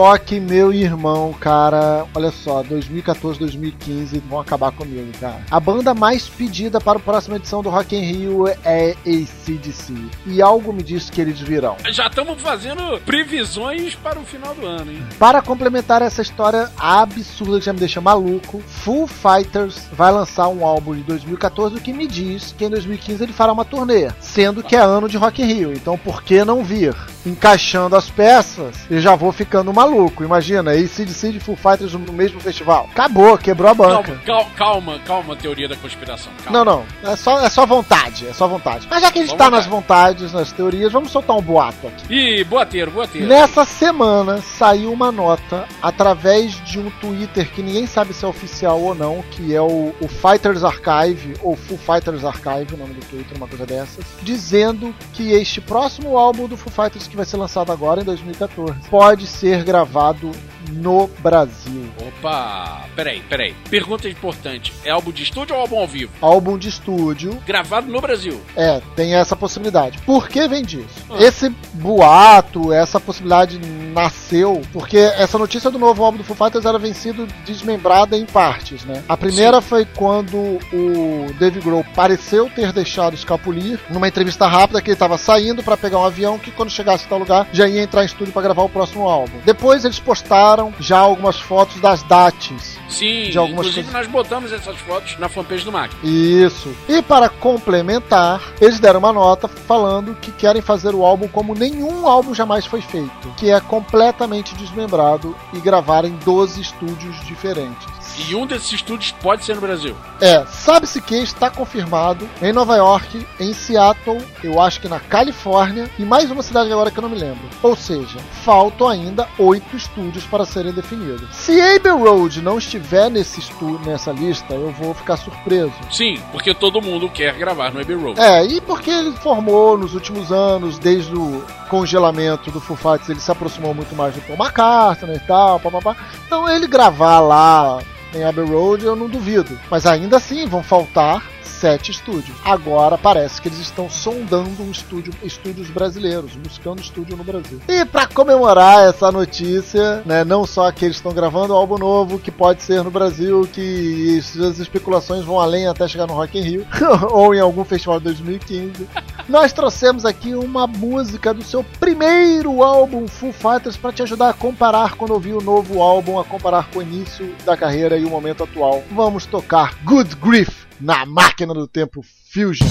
Toque, 0.00 0.40
meu 0.40 0.72
irmão, 0.72 1.30
cara. 1.38 2.06
Olha 2.14 2.30
só, 2.30 2.62
2014, 2.62 3.38
2015 3.38 4.18
vão 4.20 4.40
acabar 4.40 4.72
comigo, 4.72 5.12
cara. 5.20 5.42
A 5.50 5.60
banda 5.60 5.92
mais 5.92 6.26
pedida 6.26 6.80
para 6.80 6.96
a 6.96 7.02
próxima 7.02 7.36
edição 7.36 7.62
do 7.62 7.68
Rock 7.68 7.94
in 7.94 8.00
Rio 8.00 8.48
é 8.64 8.96
ACDC. 9.04 9.92
E 10.24 10.40
algo 10.40 10.72
me 10.72 10.82
diz 10.82 11.10
que 11.10 11.20
eles 11.20 11.38
virão. 11.38 11.76
Já 11.90 12.06
estamos 12.06 12.40
fazendo 12.40 12.98
previsões 13.04 13.94
para 13.94 14.18
o 14.18 14.24
final 14.24 14.54
do 14.54 14.66
ano, 14.66 14.90
hein? 14.90 15.06
Para 15.18 15.42
complementar 15.42 16.00
essa 16.00 16.22
história 16.22 16.70
absurda 16.78 17.58
que 17.58 17.66
já 17.66 17.72
me 17.74 17.78
deixa 17.78 18.00
maluco, 18.00 18.62
Full 18.66 19.06
Fighters 19.06 19.86
vai 19.92 20.10
lançar 20.10 20.48
um 20.48 20.64
álbum 20.64 20.94
de 20.94 21.02
2014, 21.02 21.76
o 21.76 21.80
que 21.80 21.92
me 21.92 22.06
diz 22.06 22.54
que 22.56 22.64
em 22.64 22.70
2015 22.70 23.22
ele 23.22 23.34
fará 23.34 23.52
uma 23.52 23.66
turnê, 23.66 24.10
sendo 24.18 24.62
que 24.62 24.74
é 24.74 24.80
ano 24.80 25.10
de 25.10 25.18
Rock 25.18 25.42
in 25.42 25.46
Rio. 25.46 25.72
Então 25.74 25.98
por 25.98 26.22
que 26.22 26.42
não 26.42 26.64
vir? 26.64 26.96
Encaixando 27.26 27.96
as 27.96 28.08
peças, 28.08 28.76
eu 28.90 28.98
já 28.98 29.14
vou 29.14 29.30
ficando 29.30 29.74
maluco. 29.74 29.89
Imagina, 30.20 30.72
ACDC 30.72 31.32
de 31.32 31.40
Full 31.40 31.56
Fighters 31.56 31.92
no 31.94 32.12
mesmo 32.12 32.40
festival. 32.40 32.88
Acabou, 32.92 33.36
quebrou 33.38 33.70
a 33.70 33.74
banca. 33.74 34.02
Calma, 34.02 34.20
cal- 34.24 34.50
calma, 34.56 34.98
calma, 35.06 35.36
teoria 35.36 35.68
da 35.68 35.76
conspiração. 35.76 36.32
Calma. 36.44 36.58
Não, 36.64 36.64
não. 37.02 37.10
É 37.12 37.16
só, 37.16 37.40
é 37.40 37.48
só 37.50 37.66
vontade. 37.66 38.26
É 38.26 38.32
só 38.32 38.46
vontade. 38.46 38.86
Mas 38.90 39.02
já 39.02 39.10
que 39.10 39.18
a 39.18 39.22
gente 39.22 39.30
Só 39.30 39.36
tá 39.36 39.50
nas 39.50 39.66
vontade. 39.66 40.14
vontades, 40.20 40.32
nas 40.32 40.52
teorias, 40.52 40.92
vamos 40.92 41.10
soltar 41.10 41.36
um 41.36 41.42
boato 41.42 41.86
aqui. 41.86 42.12
Ih, 42.14 42.44
boateiro, 42.44 42.90
boateiro. 42.90 43.26
Nessa 43.26 43.64
semana 43.64 44.38
saiu 44.40 44.92
uma 44.92 45.10
nota 45.10 45.66
através 45.82 46.52
de 46.64 46.78
um 46.78 46.90
Twitter 47.00 47.50
que 47.50 47.62
ninguém 47.62 47.86
sabe 47.86 48.12
se 48.14 48.24
é 48.24 48.28
oficial 48.28 48.80
ou 48.80 48.94
não, 48.94 49.22
que 49.30 49.54
é 49.54 49.60
o, 49.60 49.94
o 50.00 50.08
Fighters 50.08 50.62
Archive, 50.64 51.34
ou 51.42 51.56
Full 51.56 51.78
Fighters 51.78 52.24
Archive, 52.24 52.74
o 52.74 52.76
nome 52.76 52.94
do 52.94 53.04
Twitter, 53.06 53.36
uma 53.36 53.48
coisa 53.48 53.66
dessas, 53.66 54.04
dizendo 54.22 54.94
que 55.12 55.32
este 55.32 55.60
próximo 55.60 56.16
álbum 56.16 56.46
do 56.46 56.56
Full 56.56 56.72
Fighters 56.72 57.06
que 57.06 57.16
vai 57.16 57.24
ser 57.24 57.36
lançado 57.36 57.72
agora 57.72 58.00
em 58.02 58.04
2014 58.04 58.74
pode 58.90 59.26
ser 59.26 59.64
gravado 59.64 59.79
gravado 59.84 60.30
no 60.70 61.08
Brasil. 61.18 61.90
Opa, 62.00 62.86
peraí, 62.94 63.20
peraí. 63.28 63.54
Pergunta 63.68 64.08
importante: 64.08 64.72
é 64.84 64.90
álbum 64.90 65.12
de 65.12 65.22
estúdio 65.22 65.54
ou 65.54 65.62
álbum 65.62 65.78
ao 65.78 65.86
vivo? 65.86 66.12
Álbum 66.20 66.58
de 66.58 66.68
estúdio, 66.68 67.38
Gravado 67.46 67.90
no 67.90 68.00
Brasil. 68.00 68.40
É, 68.56 68.80
tem 68.94 69.14
essa 69.14 69.34
possibilidade. 69.34 69.98
Por 69.98 70.28
que 70.28 70.46
vem 70.48 70.62
disso? 70.62 71.04
Ah. 71.10 71.22
Esse 71.22 71.48
boato, 71.74 72.72
essa 72.72 73.00
possibilidade 73.00 73.58
nasceu 73.92 74.62
porque 74.72 74.98
essa 74.98 75.38
notícia 75.38 75.70
do 75.70 75.78
novo 75.78 76.04
álbum 76.04 76.18
do 76.18 76.24
Foo 76.24 76.36
Fighters 76.36 76.64
era 76.64 76.78
vencido 76.78 77.26
desmembrada 77.44 78.16
em 78.16 78.24
partes, 78.24 78.84
né? 78.84 79.02
A 79.08 79.16
primeira 79.16 79.60
foi 79.60 79.84
quando 79.84 80.36
o 80.72 81.32
Dave 81.38 81.60
Grohl 81.60 81.84
pareceu 81.94 82.48
ter 82.50 82.72
deixado 82.72 83.14
escapulir 83.14 83.80
numa 83.90 84.08
entrevista 84.08 84.46
rápida 84.46 84.80
que 84.80 84.90
ele 84.90 84.94
estava 84.94 85.18
saindo 85.18 85.62
para 85.62 85.76
pegar 85.76 85.98
um 85.98 86.04
avião 86.04 86.38
que 86.38 86.50
quando 86.50 86.70
chegasse 86.70 87.04
em 87.04 87.08
tal 87.08 87.18
lugar 87.18 87.48
já 87.52 87.66
ia 87.66 87.82
entrar 87.82 88.02
em 88.02 88.06
estúdio 88.06 88.32
para 88.32 88.42
gravar 88.42 88.62
o 88.62 88.68
próximo 88.68 89.08
álbum. 89.08 89.38
Depois 89.44 89.84
eles 89.84 89.98
postaram 89.98 90.59
já 90.78 90.98
algumas 90.98 91.38
fotos 91.40 91.80
das 91.80 92.02
dates 92.02 92.78
Sim, 92.88 93.30
De 93.30 93.38
algumas 93.38 93.66
inclusive 93.68 93.84
coisas- 93.86 93.92
nós 93.92 94.06
botamos 94.08 94.52
essas 94.52 94.76
fotos 94.78 95.16
na 95.18 95.28
fanpage 95.28 95.64
do 95.64 95.70
Mac. 95.70 95.92
Isso. 96.02 96.74
E 96.88 97.00
para 97.00 97.28
complementar, 97.28 98.40
eles 98.60 98.80
deram 98.80 98.98
uma 98.98 99.12
nota 99.12 99.46
falando 99.46 100.14
que 100.16 100.32
querem 100.32 100.60
fazer 100.60 100.92
o 100.94 101.04
álbum 101.04 101.28
como 101.28 101.54
nenhum 101.54 102.06
álbum 102.06 102.34
jamais 102.34 102.66
foi 102.66 102.80
feito, 102.80 103.28
que 103.36 103.48
é 103.50 103.60
completamente 103.60 104.54
desmembrado 104.56 105.36
e 105.52 105.60
gravar 105.60 106.04
em 106.04 106.16
12 106.24 106.60
estúdios 106.60 107.14
diferentes. 107.26 107.86
E 108.18 108.34
um 108.34 108.46
desses 108.46 108.72
estúdios 108.72 109.12
pode 109.12 109.44
ser 109.44 109.54
no 109.54 109.60
Brasil. 109.60 109.96
É, 110.20 110.44
sabe-se 110.46 111.00
que 111.00 111.14
está 111.14 111.50
confirmado 111.50 112.28
em 112.42 112.52
Nova 112.52 112.76
York, 112.76 113.26
em 113.38 113.52
Seattle, 113.52 114.20
eu 114.42 114.60
acho 114.60 114.80
que 114.80 114.88
na 114.88 115.00
Califórnia 115.00 115.90
e 115.98 116.04
mais 116.04 116.30
uma 116.30 116.42
cidade 116.42 116.70
agora 116.72 116.90
que 116.90 116.98
eu 116.98 117.02
não 117.02 117.08
me 117.08 117.18
lembro. 117.18 117.48
Ou 117.62 117.74
seja, 117.76 118.18
faltam 118.44 118.88
ainda 118.88 119.28
oito 119.38 119.76
estúdios 119.76 120.24
para 120.24 120.44
serem 120.44 120.72
definidos. 120.72 121.34
Se 121.34 121.60
Abbey 121.60 121.92
Road 121.92 122.42
não 122.42 122.58
estiver 122.58 123.10
nesse 123.10 123.40
estu 123.40 123.80
nessa 123.84 124.12
lista, 124.12 124.54
eu 124.54 124.70
vou 124.72 124.94
ficar 124.94 125.16
surpreso. 125.16 125.72
Sim, 125.90 126.20
porque 126.32 126.54
todo 126.54 126.82
mundo 126.82 127.08
quer 127.08 127.34
gravar 127.34 127.72
no 127.72 127.80
Abbey 127.80 127.96
Road. 127.96 128.20
É, 128.20 128.44
e 128.44 128.60
porque 128.60 128.90
ele 128.90 129.12
formou 129.12 129.78
nos 129.78 129.94
últimos 129.94 130.30
anos, 130.32 130.78
desde 130.78 131.14
o 131.14 131.44
congelamento 131.70 132.50
do 132.50 132.60
Foo 132.60 132.76
ele 133.08 133.20
se 133.20 133.30
aproximou 133.30 133.72
muito 133.72 133.94
mais 133.94 134.12
do 134.12 134.20
Paul 134.22 134.36
McCartney 134.36 135.16
e 135.16 135.20
tal, 135.20 135.60
papapá. 135.60 135.96
Então 136.26 136.48
ele 136.48 136.66
gravar 136.66 137.20
lá 137.20 137.78
em 138.12 138.24
Abbey 138.24 138.44
Road 138.44 138.84
eu 138.84 138.96
não 138.96 139.08
duvido. 139.08 139.58
Mas 139.70 139.86
ainda 139.86 140.16
assim 140.16 140.46
vão 140.46 140.64
faltar 140.64 141.22
sete 141.42 141.90
estúdios. 141.90 142.36
Agora 142.44 142.96
parece 142.96 143.40
que 143.40 143.48
eles 143.48 143.58
estão 143.58 143.88
sondando 143.88 144.62
um 144.62 144.70
estúdio, 144.70 145.12
estúdios 145.22 145.68
brasileiros, 145.70 146.34
buscando 146.36 146.80
estúdio 146.80 147.16
no 147.16 147.24
Brasil. 147.24 147.60
E 147.68 147.84
para 147.84 148.06
comemorar 148.06 148.88
essa 148.88 149.10
notícia, 149.10 150.02
né, 150.04 150.24
não 150.24 150.46
só 150.46 150.70
que 150.72 150.84
eles 150.84 150.96
estão 150.96 151.12
gravando 151.12 151.54
um 151.54 151.56
álbum 151.56 151.78
novo 151.78 152.18
que 152.18 152.30
pode 152.30 152.62
ser 152.62 152.82
no 152.82 152.90
Brasil, 152.90 153.48
que 153.52 154.18
as 154.18 154.58
especulações 154.58 155.24
vão 155.24 155.40
além 155.40 155.66
até 155.66 155.86
chegar 155.86 156.06
no 156.06 156.14
Rock 156.14 156.38
in 156.38 156.42
Rio 156.42 156.66
ou 157.10 157.34
em 157.34 157.40
algum 157.40 157.64
festival 157.64 157.98
de 157.98 158.04
2015. 158.06 158.88
Nós 159.28 159.52
trouxemos 159.52 160.04
aqui 160.04 160.34
uma 160.34 160.66
música 160.66 161.32
do 161.32 161.44
seu 161.44 161.64
primeiro 161.78 162.62
álbum 162.62 163.06
Full 163.06 163.32
Fighters 163.32 163.76
para 163.76 163.92
te 163.92 164.02
ajudar 164.02 164.30
a 164.30 164.32
comparar 164.32 164.96
quando 164.96 165.12
ouvir 165.12 165.34
o 165.34 165.40
novo 165.40 165.80
álbum, 165.80 166.18
a 166.18 166.24
comparar 166.24 166.68
com 166.70 166.80
o 166.80 166.82
início 166.82 167.32
da 167.44 167.56
carreira 167.56 167.96
e 167.96 168.04
o 168.04 168.10
momento 168.10 168.42
atual. 168.42 168.82
Vamos 168.90 169.26
tocar 169.26 169.74
Good 169.84 170.16
Grief 170.16 170.69
na 170.80 171.04
máquina 171.04 171.52
do 171.52 171.66
tempo 171.68 172.02
Fusion. 172.32 172.66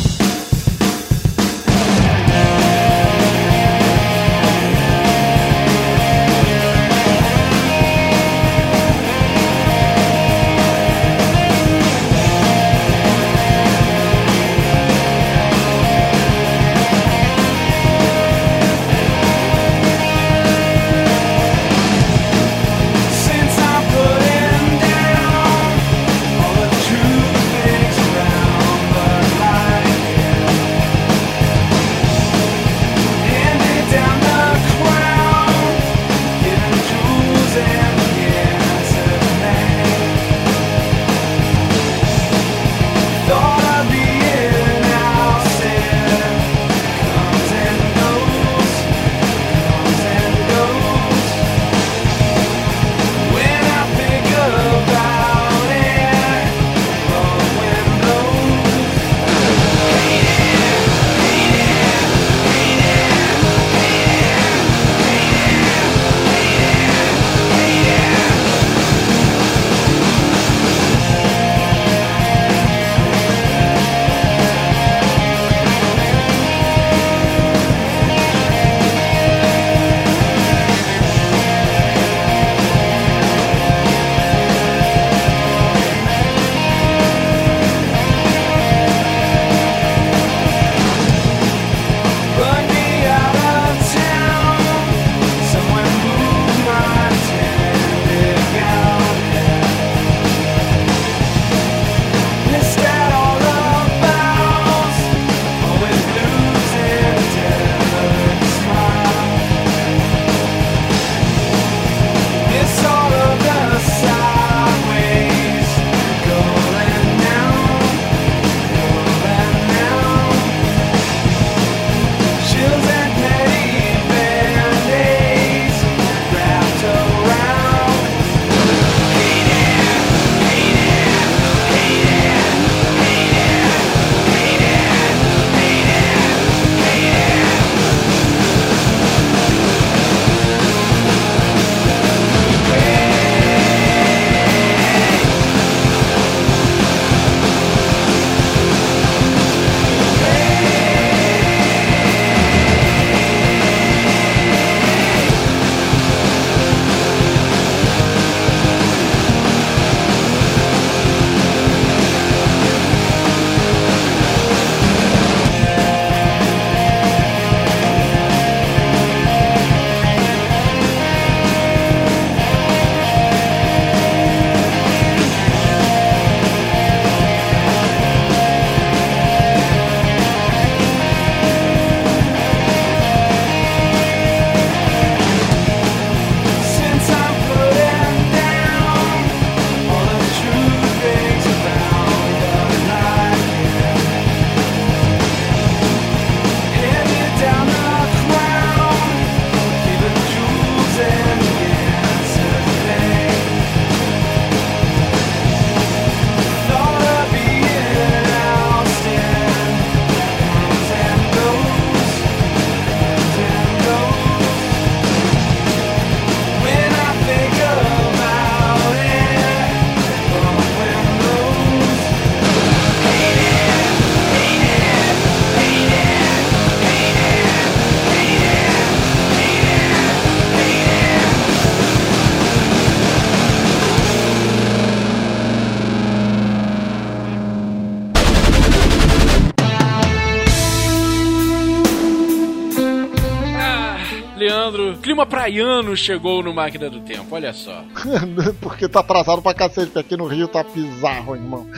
Clima 245.19 245.25
praiano 245.25 245.97
chegou 245.97 246.41
no 246.43 246.53
Máquina 246.53 246.89
do 246.89 247.01
Tempo, 247.01 247.35
olha 247.35 247.51
só. 247.51 247.83
Porque 248.61 248.87
tá 248.87 249.01
atrasado 249.01 249.41
pra 249.41 249.53
cacete, 249.53 249.87
porque 249.87 249.99
aqui 249.99 250.17
no 250.17 250.27
Rio 250.27 250.47
tá 250.47 250.63
bizarro, 250.63 251.35
irmão. 251.35 251.67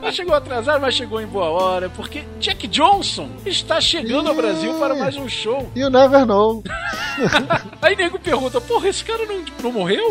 Mas 0.00 0.14
chegou 0.14 0.34
atrasado, 0.34 0.80
mas 0.80 0.94
chegou 0.94 1.20
em 1.20 1.26
boa 1.26 1.46
hora, 1.46 1.90
porque 1.90 2.22
Jack 2.38 2.68
Johnson 2.68 3.28
está 3.44 3.80
chegando 3.80 4.28
ao 4.28 4.34
Brasil 4.34 4.74
para 4.74 4.94
mais 4.94 5.16
um 5.16 5.28
show. 5.28 5.68
You 5.74 5.90
never 5.90 6.24
know. 6.24 6.62
Aí 7.82 7.96
nego 7.96 8.16
pergunta, 8.18 8.60
porra, 8.60 8.88
esse 8.88 9.04
cara 9.04 9.26
não, 9.26 9.44
não 9.60 9.72
morreu? 9.72 10.08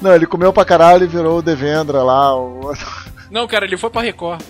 Não, 0.00 0.14
ele 0.14 0.26
comeu 0.26 0.52
pra 0.52 0.64
caralho 0.64 1.04
e 1.04 1.08
virou 1.08 1.38
o 1.38 1.42
Devendra 1.42 2.02
lá. 2.02 2.36
O... 2.36 2.72
Não, 3.30 3.46
cara, 3.46 3.64
ele 3.64 3.78
foi 3.78 3.88
pra 3.88 4.02
Record. 4.02 4.42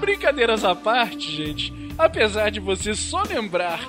Brincadeiras 0.00 0.64
à 0.64 0.74
parte, 0.74 1.34
gente. 1.34 1.87
Apesar 1.98 2.50
de 2.50 2.60
você 2.60 2.94
só 2.94 3.24
lembrar 3.24 3.80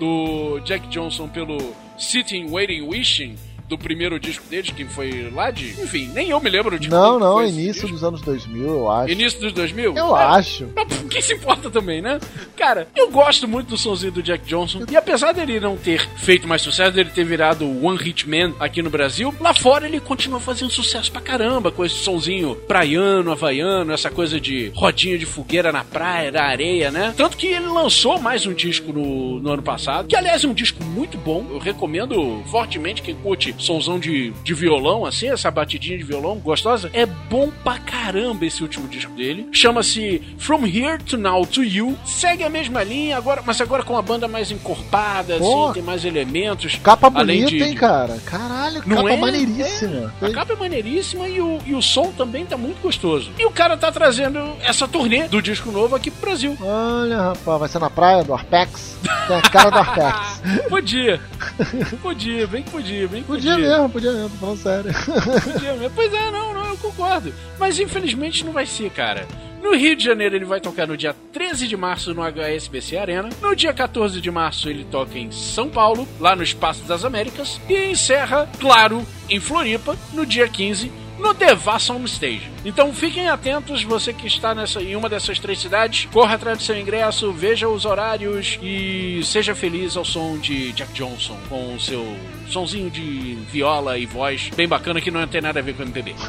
do 0.00 0.58
Jack 0.60 0.88
Johnson 0.88 1.28
pelo 1.28 1.58
Sitting, 1.98 2.50
Waiting, 2.50 2.80
Wishing, 2.80 3.36
do 3.68 3.76
primeiro 3.78 4.18
disco 4.18 4.44
deles, 4.48 4.70
que 4.70 4.84
foi 4.86 5.30
lá 5.34 5.50
de. 5.50 5.68
Enfim, 5.80 6.10
nem 6.14 6.30
eu 6.30 6.40
me 6.40 6.48
lembro 6.48 6.78
de 6.78 6.88
Não, 6.88 7.18
não, 7.18 7.44
início 7.46 7.86
dos 7.88 8.02
anos 8.02 8.20
2000, 8.22 8.62
eu 8.66 8.90
acho. 8.90 9.12
Início 9.12 9.40
dos 9.40 9.52
2000? 9.52 9.94
Eu 9.96 10.16
É, 10.16 10.24
acho. 10.24 10.68
Quem 11.10 11.20
se 11.20 11.34
importa 11.34 11.70
também, 11.70 12.00
né? 12.00 12.18
Cara, 12.56 12.88
eu 12.96 13.10
gosto 13.10 13.46
muito 13.46 13.68
do 13.68 13.76
sonzinho 13.76 14.12
do 14.12 14.22
Jack 14.22 14.44
Johnson. 14.46 14.82
E 14.90 14.96
apesar 14.96 15.32
dele 15.32 15.60
não 15.60 15.76
ter 15.76 16.08
feito 16.16 16.48
mais 16.48 16.62
sucesso, 16.62 16.92
dele 16.92 17.10
ter 17.10 17.24
virado 17.24 17.64
o 17.64 17.84
One 17.86 17.98
Hit 17.98 18.28
Man 18.28 18.54
aqui 18.58 18.80
no 18.82 18.90
Brasil, 18.90 19.34
lá 19.40 19.52
fora 19.54 19.86
ele 19.86 20.00
continua 20.00 20.40
fazendo 20.40 20.70
sucesso 20.70 21.12
pra 21.12 21.20
caramba 21.20 21.70
com 21.70 21.84
esse 21.84 21.96
sonzinho 21.96 22.54
praiano, 22.66 23.30
havaiano, 23.32 23.92
essa 23.92 24.10
coisa 24.10 24.40
de 24.40 24.72
rodinha 24.74 25.18
de 25.18 25.26
fogueira 25.26 25.70
na 25.72 25.84
praia, 25.84 26.30
na 26.30 26.42
areia, 26.44 26.90
né? 26.90 27.12
Tanto 27.16 27.36
que 27.36 27.46
ele 27.48 27.66
lançou 27.66 28.18
mais 28.18 28.46
um 28.46 28.52
disco 28.54 28.92
no, 28.92 29.40
no 29.40 29.50
ano 29.52 29.62
passado, 29.62 30.08
que 30.08 30.16
aliás 30.16 30.42
é 30.44 30.48
um 30.48 30.54
disco 30.54 30.82
muito 30.84 31.18
bom. 31.18 31.46
Eu 31.50 31.58
recomendo 31.58 32.42
fortemente 32.50 33.02
quem 33.02 33.14
curte 33.14 33.52
sonzão 33.58 33.98
de, 33.98 34.30
de 34.42 34.54
violão, 34.54 35.04
assim, 35.04 35.28
essa 35.28 35.50
batidinha 35.50 35.98
de 35.98 36.04
violão 36.04 36.36
gostosa. 36.38 36.90
É 36.92 37.04
bom 37.04 37.50
pra 37.64 37.78
caramba 37.78 38.46
esse 38.46 38.62
último 38.62 38.88
disco 38.88 39.12
dele. 39.12 39.48
Chama-se 39.52 40.22
From 40.38 40.64
Here 40.66 41.02
to 41.02 41.16
Now 41.18 41.44
to 41.46 41.62
You. 41.62 41.98
Segue 42.04 42.44
a 42.44 42.50
mesma 42.50 42.82
linha, 42.82 43.16
agora, 43.16 43.42
mas 43.44 43.60
agora 43.60 43.82
com 43.82 43.96
a 43.96 44.02
banda 44.02 44.26
mais 44.28 44.50
encorpada, 44.50 45.36
Pô. 45.38 45.64
assim, 45.64 45.74
tem 45.74 45.82
mais 45.82 46.04
elementos. 46.04 46.76
Capa 46.82 47.10
bonita, 47.10 47.46
de- 47.50 47.62
hein, 47.62 47.74
cara? 47.74 48.16
Caralho, 48.24 48.82
Não 48.86 48.96
capa 48.98 49.10
é? 49.10 49.16
maneiríssima. 49.16 50.14
A 50.20 50.30
capa 50.30 50.52
é 50.52 50.56
maneiríssima 50.56 51.28
e 51.28 51.40
o, 51.40 51.58
e 51.66 51.74
o 51.74 51.82
som 51.82 52.12
também 52.12 52.46
tá 52.46 52.56
muito 52.56 52.80
gostoso. 52.80 53.30
E 53.38 53.44
o 53.44 53.50
cara 53.50 53.76
tá 53.76 53.90
trazendo 53.90 54.38
essa 54.60 54.86
turnê 54.86 55.28
do 55.28 55.42
disco 55.42 55.70
novo 55.70 55.94
aqui 55.96 56.10
pro 56.10 56.28
Brasil. 56.28 56.56
Olha, 56.60 57.16
rapaz, 57.30 57.58
vai 57.60 57.68
ser 57.68 57.78
na 57.78 57.90
praia 57.90 58.22
do 58.22 58.32
Arpex? 58.34 58.96
Tem 59.26 59.36
a 59.36 59.42
cara 59.42 59.70
do 59.70 59.78
Arpex. 59.78 60.42
Podia. 60.68 61.20
Podia, 62.02 62.46
bem 62.46 62.62
que 62.62 62.70
podia, 62.70 63.08
bem 63.08 63.22
que 63.22 63.26
Podia 63.28 63.47
mesmo, 63.56 63.90
podia 63.90 64.12
mesmo, 64.12 64.30
tô 64.30 64.36
falando 64.36 64.58
sério. 64.58 64.92
Podia 65.52 65.74
mesmo. 65.74 65.92
Pois 65.94 66.12
é, 66.12 66.30
não, 66.30 66.54
não, 66.54 66.66
eu 66.66 66.76
concordo. 66.76 67.32
Mas 67.58 67.78
infelizmente 67.78 68.44
não 68.44 68.52
vai 68.52 68.66
ser, 68.66 68.90
cara. 68.90 69.26
No 69.62 69.74
Rio 69.74 69.96
de 69.96 70.04
Janeiro 70.04 70.36
ele 70.36 70.44
vai 70.44 70.60
tocar 70.60 70.86
no 70.86 70.96
dia 70.96 71.14
13 71.32 71.66
de 71.66 71.76
março 71.76 72.14
no 72.14 72.22
HSBC 72.22 72.96
Arena. 72.96 73.28
No 73.42 73.54
dia 73.56 73.72
14 73.72 74.20
de 74.20 74.30
março 74.30 74.68
ele 74.68 74.84
toca 74.84 75.18
em 75.18 75.30
São 75.32 75.68
Paulo, 75.68 76.06
lá 76.20 76.36
no 76.36 76.42
Espaço 76.42 76.84
das 76.84 77.04
Américas. 77.04 77.60
E 77.68 77.90
encerra, 77.90 78.48
claro, 78.60 79.04
em 79.28 79.40
Floripa, 79.40 79.96
no 80.12 80.24
dia 80.24 80.48
15, 80.48 80.92
no 81.18 81.34
Devassa 81.34 81.92
Home 81.92 82.06
Stage. 82.06 82.50
Então 82.64 82.92
fiquem 82.92 83.28
atentos, 83.28 83.82
você 83.82 84.12
que 84.12 84.26
está 84.26 84.54
nessa, 84.54 84.82
em 84.82 84.94
uma 84.96 85.08
dessas 85.08 85.38
três 85.38 85.60
cidades, 85.60 86.06
corra 86.12 86.34
atrás 86.34 86.58
do 86.58 86.64
seu 86.64 86.78
ingresso, 86.78 87.32
veja 87.32 87.68
os 87.68 87.84
horários 87.84 88.58
e 88.62 89.20
seja 89.24 89.54
feliz 89.54 89.96
ao 89.96 90.04
som 90.04 90.38
de 90.38 90.72
Jack 90.72 90.92
Johnson 90.92 91.36
com 91.48 91.74
o 91.74 91.80
seu 91.80 92.16
sonzinho 92.48 92.90
de 92.90 93.36
viola 93.50 93.98
e 93.98 94.06
voz 94.06 94.50
bem 94.56 94.66
bacana 94.68 95.00
que 95.00 95.10
não 95.10 95.26
tem 95.26 95.40
nada 95.40 95.58
a 95.60 95.62
ver 95.62 95.74
com 95.74 95.82
MPB. 95.82 96.14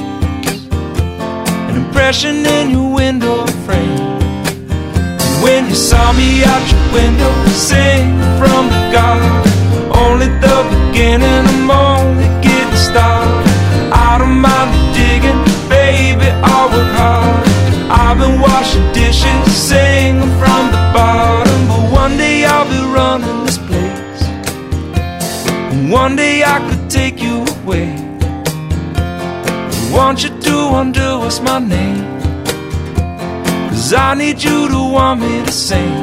An 2.06 2.46
in 2.46 2.70
your 2.70 2.94
window 2.94 3.48
frame. 3.66 3.82
And 3.82 5.44
when 5.44 5.68
you 5.68 5.74
saw 5.74 6.14
me 6.14 6.44
out 6.44 6.62
your 6.72 6.94
window 6.94 7.34
Sing 7.48 8.14
from 8.38 8.70
the 8.70 8.92
garden 8.94 9.90
Only 9.92 10.28
the 10.28 10.58
beginning, 10.70 11.26
I'm 11.26 11.72
only 11.72 12.28
getting 12.46 12.78
started. 12.78 13.50
I 13.92 14.20
don't 14.20 14.40
mind 14.40 14.70
digging, 14.94 15.42
baby, 15.68 16.30
I'll 16.46 16.70
work 16.70 16.94
hard. 16.94 17.44
I've 17.90 18.20
been 18.20 18.40
washing 18.40 18.86
dishes, 18.94 19.52
singing 19.52 20.30
from 20.38 20.70
the 20.70 20.82
bottom. 20.94 21.68
But 21.68 21.92
one 21.92 22.18
day 22.18 22.46
I'll 22.46 22.70
be 22.70 22.82
running 22.94 23.46
this 23.46 23.58
place. 23.58 24.22
And 25.74 25.92
one 25.92 26.16
day 26.16 26.44
I 26.44 26.60
could 26.70 26.88
take 26.88 27.20
you 27.20 27.44
away. 27.64 27.98
I 27.98 28.05
want 29.96 30.24
you 30.24 30.30
to 30.30 30.56
undo 30.76 31.20
what's 31.20 31.40
my 31.40 31.58
name? 31.58 32.04
Cause 33.70 33.94
I 33.94 34.14
need 34.14 34.44
you 34.44 34.68
to 34.68 34.80
want 34.96 35.22
me 35.22 35.44
to 35.46 35.52
sing 35.52 35.96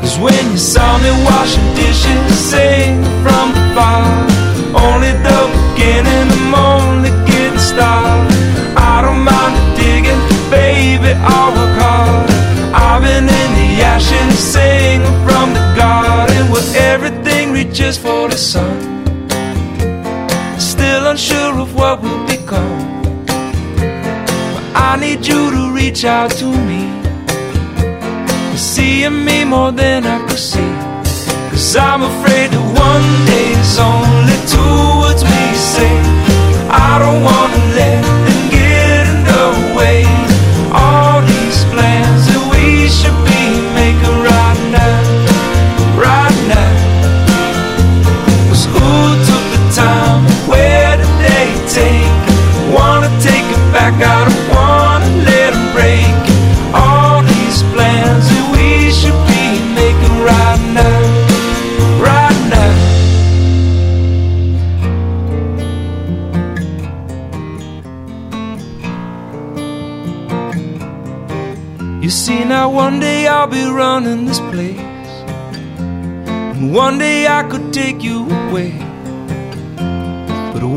Cause 0.00 0.16
when 0.18 0.44
you 0.52 0.58
saw 0.58 0.96
me 0.98 1.10
washing 1.24 1.68
dishes, 1.74 2.38
sing 2.38 3.02
from 3.24 3.46
the 3.56 3.64
bottom 3.74 4.76
Only 4.76 5.12
the 5.26 5.38
beginning, 5.54 6.28
I'm 6.38 6.54
only 6.54 7.10
getting 7.26 7.58
started. 7.58 8.32
I 8.76 9.02
don't 9.02 9.22
mind 9.30 9.54
the 9.58 9.64
digging, 9.82 10.22
baby, 10.50 11.12
I'll 11.18 11.50
work 11.58 11.74
hard. 11.82 12.30
I've 12.74 13.02
been 13.02 13.24
in 13.42 13.50
the 13.60 13.82
ashes, 13.82 14.38
singing 14.38 15.02
from 15.26 15.52
the 15.52 15.64
garden 15.76 16.50
Where 16.52 16.68
everything 16.92 17.50
reaches 17.52 17.98
for 17.98 18.28
the 18.28 18.36
sun. 18.36 18.76
Still 20.60 21.06
unsure 21.06 21.58
of 21.58 21.74
what 21.74 22.02
will 22.02 22.27
I 24.74 24.96
need 24.98 25.26
you 25.26 25.50
to 25.50 25.72
reach 25.74 26.04
out 26.04 26.30
to 26.32 26.46
me 26.46 26.88
seeing 28.56 29.24
me 29.24 29.44
more 29.44 29.70
than 29.70 30.06
I 30.06 30.18
could 30.26 30.38
see. 30.38 30.72
Cause 31.50 31.76
I'm 31.76 32.02
afraid 32.02 32.50
that 32.52 32.66
one 32.88 33.26
day 33.26 33.52
is 33.52 33.78
only 33.78 34.38
two 34.48 35.00
words 35.00 35.22
we 35.22 35.54
say. 35.54 35.92
I 36.70 36.98
don't 36.98 37.22
wanna 37.22 37.74
let 37.76 38.27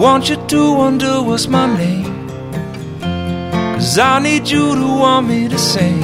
want 0.01 0.29
you 0.29 0.35
to 0.47 0.73
wonder 0.73 1.21
what's 1.21 1.47
my 1.47 1.67
name. 1.77 2.27
Cause 3.75 3.99
I 3.99 4.17
need 4.17 4.49
you 4.49 4.73
to 4.73 4.87
want 5.01 5.27
me 5.27 5.47
to 5.47 5.59
sing. 5.59 6.01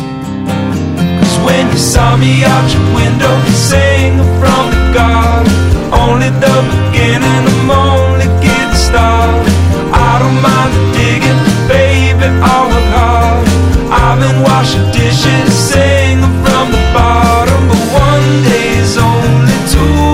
Cause 1.20 1.38
when 1.46 1.66
you 1.72 1.80
saw 1.80 2.16
me 2.16 2.44
out 2.46 2.68
your 2.76 2.86
window, 2.94 3.34
you 3.48 3.56
sang 3.70 4.18
from 4.40 4.64
the 4.70 4.84
garden. 4.94 5.52
Only 5.92 6.30
the 6.30 6.56
beginning, 6.74 7.44
I'm 7.54 7.72
only 7.72 8.28
getting 8.46 8.78
started. 8.88 9.56
I 9.90 10.12
don't 10.22 10.40
mind 10.46 10.72
the 10.78 10.84
digging, 10.98 11.42
baby, 11.68 12.28
I 12.54 12.56
work 12.70 12.90
hard. 12.94 13.48
I've 13.90 14.20
been 14.22 14.44
washing 14.44 14.86
dishes, 14.94 15.50
singing 15.70 16.22
from 16.46 16.66
the 16.70 16.84
bottom, 16.94 17.62
but 17.68 17.82
one 18.06 18.30
day's 18.46 18.96
only 18.96 19.58
two. 19.74 20.07